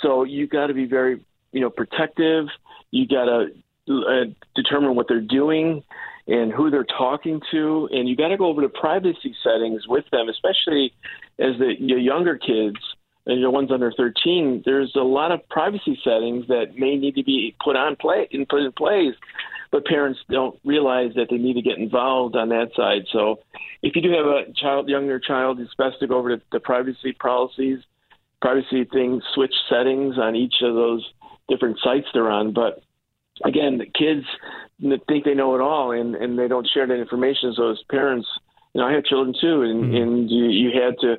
So 0.00 0.24
you 0.24 0.46
got 0.46 0.68
to 0.68 0.74
be 0.74 0.86
very, 0.86 1.22
you 1.52 1.60
know, 1.60 1.70
protective. 1.70 2.46
You 2.92 3.06
got 3.06 3.26
to 3.26 3.48
uh, 3.88 4.24
determine 4.54 4.94
what 4.94 5.06
they're 5.06 5.20
doing 5.20 5.82
and 6.26 6.52
who 6.52 6.70
they're 6.70 6.84
talking 6.84 7.40
to, 7.52 7.88
and 7.92 8.08
you 8.08 8.16
got 8.16 8.28
to 8.28 8.36
go 8.36 8.46
over 8.46 8.62
the 8.62 8.68
privacy 8.68 9.34
settings 9.44 9.86
with 9.86 10.04
them, 10.10 10.28
especially 10.28 10.92
as 11.38 11.58
the 11.58 11.74
your 11.78 11.98
younger 11.98 12.36
kids 12.36 12.76
and 13.26 13.40
your 13.40 13.50
ones 13.50 13.70
under 13.72 13.92
13. 13.92 14.62
There's 14.64 14.92
a 14.96 15.00
lot 15.00 15.32
of 15.32 15.48
privacy 15.48 15.98
settings 16.02 16.46
that 16.48 16.76
may 16.76 16.96
need 16.96 17.16
to 17.16 17.24
be 17.24 17.54
put 17.62 17.76
on 17.76 17.96
play 17.96 18.28
and 18.32 18.48
put 18.48 18.62
in 18.62 18.72
place 18.72 19.14
but 19.70 19.84
parents 19.84 20.20
don't 20.30 20.58
realize 20.64 21.12
that 21.14 21.26
they 21.30 21.36
need 21.36 21.54
to 21.54 21.62
get 21.62 21.78
involved 21.78 22.36
on 22.36 22.48
that 22.50 22.70
side. 22.76 23.02
So 23.12 23.40
if 23.82 23.94
you 23.96 24.02
do 24.02 24.10
have 24.12 24.26
a 24.26 24.52
child, 24.54 24.88
younger 24.88 25.18
child, 25.18 25.60
it's 25.60 25.74
best 25.74 26.00
to 26.00 26.06
go 26.06 26.18
over 26.18 26.36
to 26.36 26.42
the 26.52 26.60
privacy 26.60 27.12
policies, 27.12 27.80
privacy 28.40 28.84
things, 28.84 29.22
switch 29.34 29.54
settings 29.68 30.18
on 30.18 30.36
each 30.36 30.54
of 30.62 30.74
those 30.74 31.06
different 31.48 31.78
sites 31.82 32.06
they're 32.12 32.30
on. 32.30 32.52
But 32.52 32.82
again, 33.44 33.78
the 33.78 33.86
kids 33.86 34.26
think 35.08 35.24
they 35.24 35.34
know 35.34 35.54
it 35.54 35.60
all 35.60 35.92
and, 35.92 36.14
and 36.14 36.38
they 36.38 36.48
don't 36.48 36.68
share 36.72 36.86
that 36.86 37.00
information. 37.00 37.54
So 37.56 37.70
as 37.70 37.78
parents, 37.90 38.28
you 38.74 38.80
know, 38.80 38.86
I 38.86 38.92
have 38.92 39.04
children 39.04 39.34
too, 39.40 39.62
and, 39.62 39.84
mm-hmm. 39.84 39.96
and 39.96 40.30
you, 40.30 40.44
you 40.46 40.70
had 40.80 40.98
to 41.00 41.16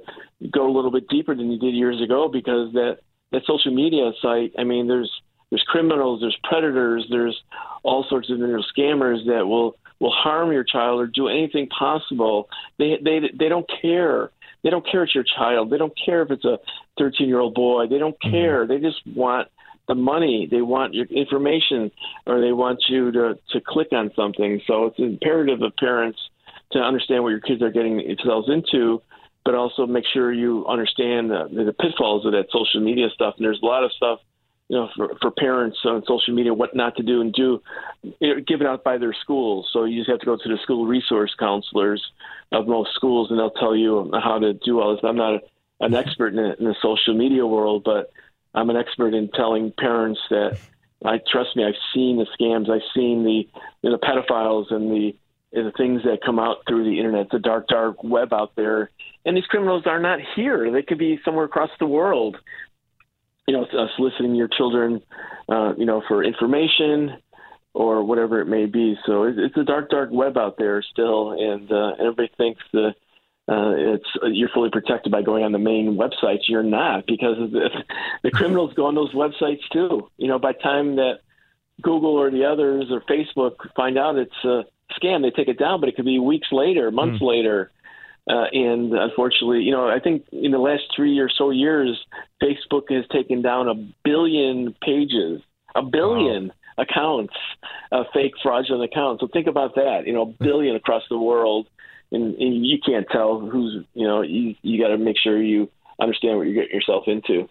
go 0.51 0.69
a 0.69 0.73
little 0.73 0.91
bit 0.91 1.07
deeper 1.09 1.35
than 1.35 1.51
you 1.51 1.57
did 1.57 1.73
years 1.73 2.01
ago 2.01 2.29
because 2.31 2.71
that 2.73 2.99
that 3.31 3.41
social 3.45 3.73
media 3.73 4.11
site. 4.21 4.53
I 4.57 4.63
mean, 4.63 4.87
there's 4.87 5.11
there's 5.49 5.63
criminals, 5.67 6.21
there's 6.21 6.37
predators, 6.43 7.07
there's 7.09 7.37
all 7.83 8.05
sorts 8.09 8.29
of 8.29 8.37
little 8.37 8.63
scammers 8.77 9.25
that 9.25 9.47
will 9.47 9.75
will 9.99 10.11
harm 10.11 10.51
your 10.51 10.63
child 10.63 10.99
or 10.99 11.07
do 11.07 11.27
anything 11.27 11.67
possible. 11.67 12.49
They 12.77 12.97
they 13.03 13.21
they 13.37 13.49
don't 13.49 13.69
care. 13.81 14.31
They 14.63 14.69
don't 14.69 14.85
care 14.89 15.03
it's 15.03 15.15
your 15.15 15.23
child. 15.23 15.69
They 15.69 15.77
don't 15.77 15.97
care 16.03 16.21
if 16.23 16.31
it's 16.31 16.45
a 16.45 16.59
13 16.97 17.27
year 17.27 17.39
old 17.39 17.53
boy. 17.53 17.87
They 17.87 17.99
don't 17.99 18.15
mm-hmm. 18.19 18.31
care. 18.31 18.65
Mm-hmm. 18.65 18.73
They 18.73 18.79
just 18.79 19.01
want 19.15 19.47
the 19.87 19.95
money. 19.95 20.47
They 20.49 20.61
want 20.61 20.93
your 20.93 21.05
information, 21.05 21.91
or 22.25 22.41
they 22.41 22.51
want 22.51 22.79
you 22.89 23.11
to 23.11 23.39
to 23.51 23.61
click 23.61 23.89
on 23.91 24.11
something. 24.15 24.61
So 24.67 24.85
it's 24.85 24.99
imperative 24.99 25.61
of 25.61 25.75
parents 25.77 26.19
to 26.71 26.79
understand 26.79 27.23
what 27.23 27.29
your 27.29 27.39
kids 27.39 27.61
are 27.61 27.71
getting 27.71 27.97
themselves 27.97 28.49
into, 28.49 29.01
but 29.45 29.55
also 29.55 29.85
make 29.85 30.03
sure 30.13 30.33
you 30.33 30.65
understand 30.67 31.31
the, 31.31 31.47
the 31.65 31.73
pitfalls 31.73 32.25
of 32.25 32.33
that 32.33 32.47
social 32.51 32.81
media 32.81 33.07
stuff. 33.13 33.35
And 33.37 33.45
there's 33.45 33.59
a 33.61 33.65
lot 33.65 33.83
of 33.83 33.91
stuff 33.93 34.19
you 34.69 34.75
know, 34.75 34.89
for, 34.95 35.09
for 35.21 35.31
parents 35.31 35.77
on 35.85 36.03
social 36.05 36.33
media, 36.33 36.53
what 36.53 36.75
not 36.75 36.95
to 36.97 37.03
do 37.03 37.21
and 37.21 37.33
do, 37.33 37.61
you 38.19 38.35
know, 38.35 38.41
given 38.45 38.67
out 38.67 38.83
by 38.83 38.97
their 38.97 39.15
schools. 39.21 39.69
So 39.71 39.85
you 39.85 40.01
just 40.01 40.09
have 40.09 40.19
to 40.19 40.25
go 40.25 40.35
to 40.35 40.49
the 40.49 40.57
school 40.63 40.85
resource 40.85 41.33
counselors 41.39 42.03
of 42.51 42.67
most 42.67 42.93
schools, 42.93 43.29
and 43.29 43.39
they'll 43.39 43.51
tell 43.51 43.75
you 43.75 44.11
how 44.13 44.39
to 44.39 44.53
do 44.53 44.81
all 44.81 44.93
this. 44.93 45.03
I'm 45.03 45.15
not 45.15 45.41
an 45.79 45.93
expert 45.93 46.33
in, 46.33 46.39
in 46.39 46.65
the 46.65 46.75
social 46.81 47.13
media 47.13 47.45
world, 47.45 47.83
but 47.85 48.11
I'm 48.57 48.69
an 48.69 48.77
expert 48.77 49.13
in 49.13 49.29
telling 49.29 49.71
parents 49.77 50.19
that 50.29 50.57
I 51.05 51.19
trust 51.31 51.55
me. 51.55 51.63
I've 51.63 51.73
seen 51.93 52.17
the 52.17 52.27
scams. 52.39 52.69
I've 52.69 52.81
seen 52.95 53.23
the 53.23 53.47
you 53.81 53.89
know, 53.89 53.97
the 53.97 54.05
pedophiles 54.05 54.73
and 54.73 54.91
the 54.91 55.15
and 55.53 55.67
the 55.67 55.71
things 55.77 56.03
that 56.03 56.19
come 56.25 56.39
out 56.39 56.57
through 56.67 56.83
the 56.83 56.97
internet, 56.97 57.29
the 57.29 57.39
dark, 57.39 57.67
dark 57.67 58.03
web 58.03 58.33
out 58.33 58.51
there. 58.55 58.89
And 59.25 59.35
these 59.35 59.45
criminals 59.45 59.83
are 59.85 59.99
not 59.99 60.19
here. 60.35 60.71
They 60.71 60.81
could 60.81 60.97
be 60.97 61.19
somewhere 61.23 61.45
across 61.45 61.69
the 61.79 61.85
world 61.85 62.37
you 63.47 63.55
know, 63.55 63.65
soliciting 63.95 64.35
your 64.35 64.49
children, 64.49 65.01
uh, 65.49 65.73
you 65.77 65.85
know, 65.85 66.03
for 66.07 66.23
information 66.23 67.17
or 67.73 68.03
whatever 68.03 68.41
it 68.41 68.45
may 68.45 68.65
be. 68.65 68.97
So 69.05 69.23
it's, 69.23 69.37
it's 69.39 69.57
a 69.57 69.63
dark, 69.63 69.89
dark 69.89 70.09
web 70.11 70.37
out 70.37 70.57
there 70.57 70.83
still, 70.83 71.31
and 71.31 71.71
uh, 71.71 71.93
everybody 71.99 72.29
thinks 72.37 72.61
that 72.73 72.95
uh, 73.49 73.73
it's 73.75 74.05
you're 74.23 74.49
fully 74.49 74.69
protected 74.69 75.11
by 75.11 75.21
going 75.21 75.43
on 75.43 75.51
the 75.51 75.59
main 75.59 75.95
websites. 75.97 76.47
You're 76.47 76.63
not 76.63 77.05
because 77.07 77.37
the, 77.37 77.69
the 78.23 78.31
criminals 78.31 78.73
go 78.73 78.85
on 78.85 78.95
those 78.95 79.13
websites 79.13 79.61
too. 79.71 80.09
You 80.17 80.27
know, 80.27 80.39
by 80.39 80.53
the 80.53 80.59
time 80.59 80.95
that 80.97 81.19
Google 81.81 82.15
or 82.15 82.29
the 82.29 82.45
others 82.45 82.85
or 82.91 83.01
Facebook 83.01 83.55
find 83.75 83.97
out 83.97 84.17
it's 84.17 84.43
a 84.43 84.65
scam, 84.99 85.21
they 85.21 85.31
take 85.31 85.47
it 85.47 85.59
down, 85.59 85.79
but 85.79 85.89
it 85.89 85.95
could 85.95 86.05
be 86.05 86.19
weeks 86.19 86.47
later, 86.51 86.91
months 86.91 87.21
mm. 87.21 87.27
later 87.27 87.71
uh, 88.29 88.45
and 88.51 88.93
unfortunately, 88.93 89.61
you 89.61 89.71
know, 89.71 89.87
I 89.87 89.99
think 89.99 90.25
in 90.31 90.51
the 90.51 90.57
last 90.57 90.83
three 90.95 91.17
or 91.19 91.29
so 91.29 91.49
years, 91.49 91.97
Facebook 92.43 92.91
has 92.91 93.05
taken 93.07 93.41
down 93.41 93.69
a 93.69 93.75
billion 94.03 94.75
pages, 94.81 95.41
a 95.75 95.81
billion 95.81 96.47
wow. 96.47 96.83
accounts, 96.83 97.33
uh, 97.91 98.03
fake 98.13 98.33
fraudulent 98.43 98.83
accounts. 98.83 99.21
So 99.21 99.27
think 99.27 99.47
about 99.47 99.75
that. 99.75 100.03
You 100.05 100.13
know, 100.13 100.23
a 100.23 100.43
billion 100.43 100.75
across 100.75 101.03
the 101.09 101.17
world, 101.17 101.67
and, 102.11 102.35
and 102.35 102.65
you 102.65 102.77
can't 102.83 103.07
tell 103.11 103.39
who's. 103.39 103.85
You 103.93 104.07
know, 104.07 104.21
you 104.21 104.55
you 104.61 104.81
got 104.81 104.89
to 104.89 104.97
make 104.97 105.17
sure 105.21 105.41
you 105.41 105.69
understand 105.99 106.37
what 106.37 106.47
you're 106.47 106.55
getting 106.55 106.75
yourself 106.75 107.03
into. 107.07 107.47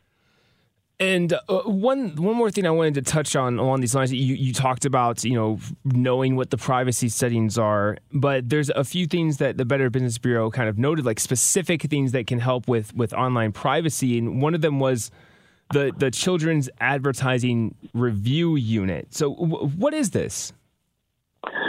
And 0.99 1.35
uh, 1.35 1.61
one 1.65 2.17
one 2.17 2.37
more 2.37 2.51
thing 2.51 2.67
I 2.67 2.71
wanted 2.71 2.95
to 2.95 3.03
touch 3.03 3.37
on 3.37 3.59
along 3.59 3.81
these 3.81 3.95
lines, 3.95 4.13
you 4.15 4.35
you 4.35 4.55
talked 4.55 4.87
about 4.87 5.25
you 5.25 5.35
know 5.35 5.59
knowing 5.85 6.37
what 6.37 6.49
the 6.49 6.57
privacy 6.57 7.11
settings 7.11 7.59
are, 7.59 7.99
but 8.13 8.49
there's 8.49 8.71
a 8.71 8.83
few 8.83 9.07
things 9.07 9.37
that 9.37 9.59
the 9.59 9.67
Better 9.67 9.91
Business 9.91 10.17
Bureau 10.17 10.51
kind 10.51 10.71
of 10.71 10.79
noted, 10.79 11.05
like 11.05 11.21
specific 11.21 11.83
things 11.83 12.13
that 12.13 12.27
can 12.27 12.39
help 12.39 12.67
with 12.67 12.95
with 12.95 13.13
online 13.13 13.53
privacy, 13.53 14.17
and 14.17 14.41
one 14.41 14.55
of 14.55 14.63
them 14.63 14.81
was 14.81 15.11
the 15.71 15.93
the 15.95 16.11
Children's 16.11 16.71
Advertising 16.81 17.75
Review 17.93 18.57
Unit. 18.57 19.13
So, 19.13 19.35
w- 19.35 19.69
what 19.69 19.93
is 19.93 20.13
this? 20.13 20.55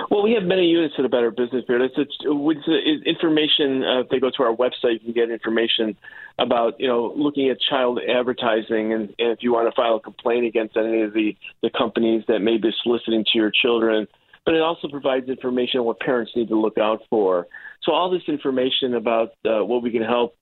Well, 0.09 0.23
we 0.23 0.33
have 0.33 0.43
many 0.43 0.67
units 0.67 0.95
at 0.97 1.01
the 1.01 1.09
Better 1.09 1.31
Business 1.31 1.65
Bureau. 1.65 1.83
It's, 1.83 1.95
it's, 1.97 3.05
information. 3.05 3.83
Uh, 3.83 3.99
if 4.01 4.09
they 4.09 4.19
go 4.19 4.29
to 4.29 4.43
our 4.43 4.55
website, 4.55 4.93
you 4.93 4.99
can 4.99 5.13
get 5.13 5.29
information 5.29 5.97
about 6.39 6.79
you 6.79 6.87
know 6.87 7.13
looking 7.15 7.49
at 7.49 7.57
child 7.59 7.99
advertising, 8.07 8.93
and, 8.93 9.13
and 9.19 9.31
if 9.31 9.39
you 9.41 9.51
want 9.51 9.67
to 9.67 9.75
file 9.75 9.95
a 9.95 9.99
complaint 9.99 10.45
against 10.45 10.77
any 10.77 11.01
of 11.01 11.13
the 11.13 11.35
the 11.61 11.69
companies 11.77 12.23
that 12.27 12.39
may 12.39 12.57
be 12.57 12.69
soliciting 12.83 13.25
to 13.31 13.37
your 13.37 13.51
children. 13.51 14.07
But 14.45 14.55
it 14.55 14.61
also 14.61 14.87
provides 14.87 15.27
information 15.27 15.81
on 15.81 15.85
what 15.85 15.99
parents 15.99 16.31
need 16.35 16.47
to 16.49 16.55
look 16.55 16.77
out 16.77 17.01
for. 17.09 17.47
So 17.83 17.91
all 17.91 18.09
this 18.09 18.21
information 18.29 18.93
about 18.93 19.31
uh, 19.43 19.65
what 19.65 19.83
we 19.83 19.91
can 19.91 20.03
help 20.03 20.35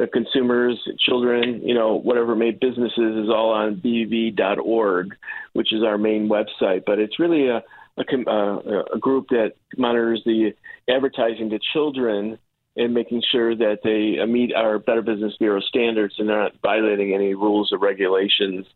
uh, 0.00 0.06
consumers, 0.10 0.78
children, 0.98 1.60
you 1.62 1.74
know, 1.74 1.96
whatever 1.96 2.34
may 2.34 2.52
businesses 2.52 3.24
is 3.24 3.28
all 3.28 3.50
on 3.50 3.76
bbb.org, 3.76 5.14
which 5.52 5.74
is 5.74 5.82
our 5.82 5.98
main 5.98 6.28
website. 6.28 6.84
But 6.86 6.98
it's 7.00 7.18
really 7.18 7.48
a 7.48 7.62
a, 8.08 8.30
uh, 8.30 8.82
a 8.94 8.98
group 8.98 9.28
that 9.30 9.52
monitors 9.76 10.22
the 10.24 10.52
advertising 10.88 11.50
to 11.50 11.58
children 11.72 12.38
and 12.76 12.94
making 12.94 13.22
sure 13.30 13.56
that 13.56 13.78
they 13.82 14.20
uh, 14.20 14.26
meet 14.26 14.54
our 14.54 14.78
Better 14.78 15.02
Business 15.02 15.34
Bureau 15.38 15.60
standards 15.60 16.14
and 16.18 16.28
they're 16.28 16.40
not 16.40 16.52
violating 16.62 17.14
any 17.14 17.34
rules 17.34 17.72
or 17.72 17.78
regulations 17.78 18.66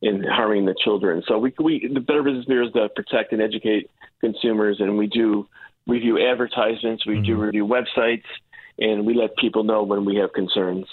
in 0.00 0.24
harming 0.24 0.64
the 0.66 0.74
children. 0.82 1.22
So 1.28 1.38
we, 1.38 1.54
we 1.62 1.90
the 1.92 2.00
Better 2.00 2.22
Business 2.22 2.46
Bureau 2.46 2.66
is 2.66 2.72
to 2.72 2.88
protect 2.88 3.32
and 3.32 3.40
educate 3.40 3.90
consumers, 4.20 4.78
and 4.80 4.96
we 4.96 5.06
do 5.06 5.46
review 5.86 6.18
advertisements, 6.18 7.06
we 7.06 7.14
mm-hmm. 7.14 7.24
do 7.24 7.36
review 7.36 7.66
websites, 7.66 8.24
and 8.78 9.06
we 9.06 9.14
let 9.14 9.36
people 9.36 9.64
know 9.64 9.82
when 9.82 10.04
we 10.04 10.16
have 10.16 10.32
concerns. 10.32 10.86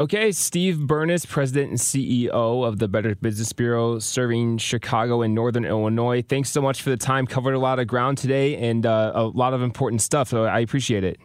Okay, 0.00 0.30
Steve 0.30 0.76
Bernas, 0.76 1.26
President 1.26 1.70
and 1.70 1.78
CEO 1.78 2.30
of 2.30 2.78
the 2.78 2.86
Better 2.86 3.16
Business 3.16 3.52
Bureau, 3.52 3.98
serving 3.98 4.58
Chicago 4.58 5.22
and 5.22 5.34
Northern 5.34 5.64
Illinois. 5.64 6.22
Thanks 6.22 6.50
so 6.50 6.62
much 6.62 6.82
for 6.82 6.90
the 6.90 6.96
time. 6.96 7.26
Covered 7.26 7.54
a 7.54 7.58
lot 7.58 7.80
of 7.80 7.88
ground 7.88 8.16
today 8.16 8.56
and 8.58 8.86
uh, 8.86 9.10
a 9.12 9.24
lot 9.24 9.54
of 9.54 9.62
important 9.62 10.00
stuff. 10.00 10.28
So 10.28 10.44
I 10.44 10.60
appreciate 10.60 11.02
it. 11.02 11.18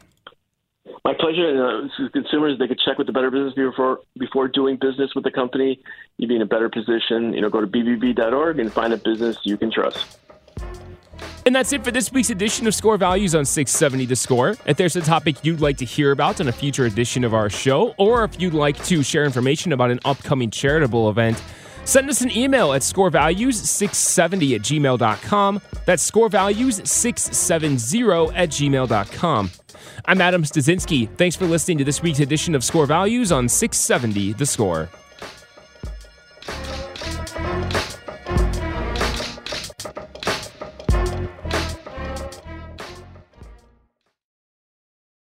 My 1.06 1.14
pleasure. 1.14 1.88
Uh, 1.94 2.10
consumers, 2.14 2.58
they 2.58 2.68
could 2.68 2.80
check 2.84 2.98
with 2.98 3.06
the 3.06 3.14
Better 3.14 3.30
Business 3.30 3.54
Bureau 3.54 3.70
before, 3.70 4.00
before 4.18 4.48
doing 4.48 4.78
business 4.82 5.12
with 5.14 5.24
the 5.24 5.32
company. 5.32 5.80
You'd 6.18 6.30
be 6.30 6.36
in 6.36 6.42
a 6.42 6.48
better 6.48 6.70
position. 6.70 7.32
You 7.34 7.42
know, 7.42 7.52
go 7.52 7.62
to 7.62 7.68
bbb.org 7.68 8.58
and 8.58 8.74
find 8.74 8.92
a 8.92 8.98
business 8.98 9.38
you 9.44 9.56
can 9.56 9.70
trust. 9.70 10.18
And 11.46 11.54
that's 11.54 11.74
it 11.74 11.84
for 11.84 11.92
this 11.92 12.10
week's 12.12 12.30
edition 12.30 12.68
of 12.68 12.76
Score 12.76 12.98
Values 12.98 13.36
on 13.36 13.44
670 13.44 14.06
The 14.06 14.16
Score. 14.16 14.56
If 14.66 14.78
there's 14.78 14.96
a 14.96 15.02
topic 15.02 15.44
you'd 15.44 15.60
like 15.60 15.76
to 15.78 15.86
hear 15.86 16.12
about 16.12 16.40
on 16.40 16.48
a 16.48 16.54
future 16.54 16.86
edition 16.86 17.26
of 17.26 17.34
our 17.34 17.50
show, 17.50 17.94
or 17.98 18.24
if 18.24 18.40
you'd 18.40 18.54
like 18.54 18.82
to 18.86 19.04
share 19.04 19.26
information 19.26 19.74
about 19.74 19.92
an 19.92 20.00
upcoming 20.06 20.50
charitable 20.50 21.10
event, 21.10 21.44
send 21.84 22.10
us 22.10 22.22
an 22.22 22.32
email 22.32 22.72
at 22.72 22.82
scorevalues670 22.82 24.56
at 24.56 24.62
gmail.com. 24.62 25.62
That's 25.86 26.10
scorevalues670 26.10 28.32
at 28.36 28.50
gmail.com. 28.50 29.52
I'm 30.06 30.22
Adam 30.22 30.44
Stasinski. 30.44 31.10
Thanks 31.18 31.36
for 31.36 31.46
listening 31.46 31.78
to 31.80 31.84
this 31.84 32.02
week's 32.02 32.20
edition 32.20 32.56
of 32.56 32.64
Score 32.64 32.86
Values 32.86 33.34
on 33.34 33.50
670 33.50 34.32
The 34.34 34.46
Score. 34.46 34.90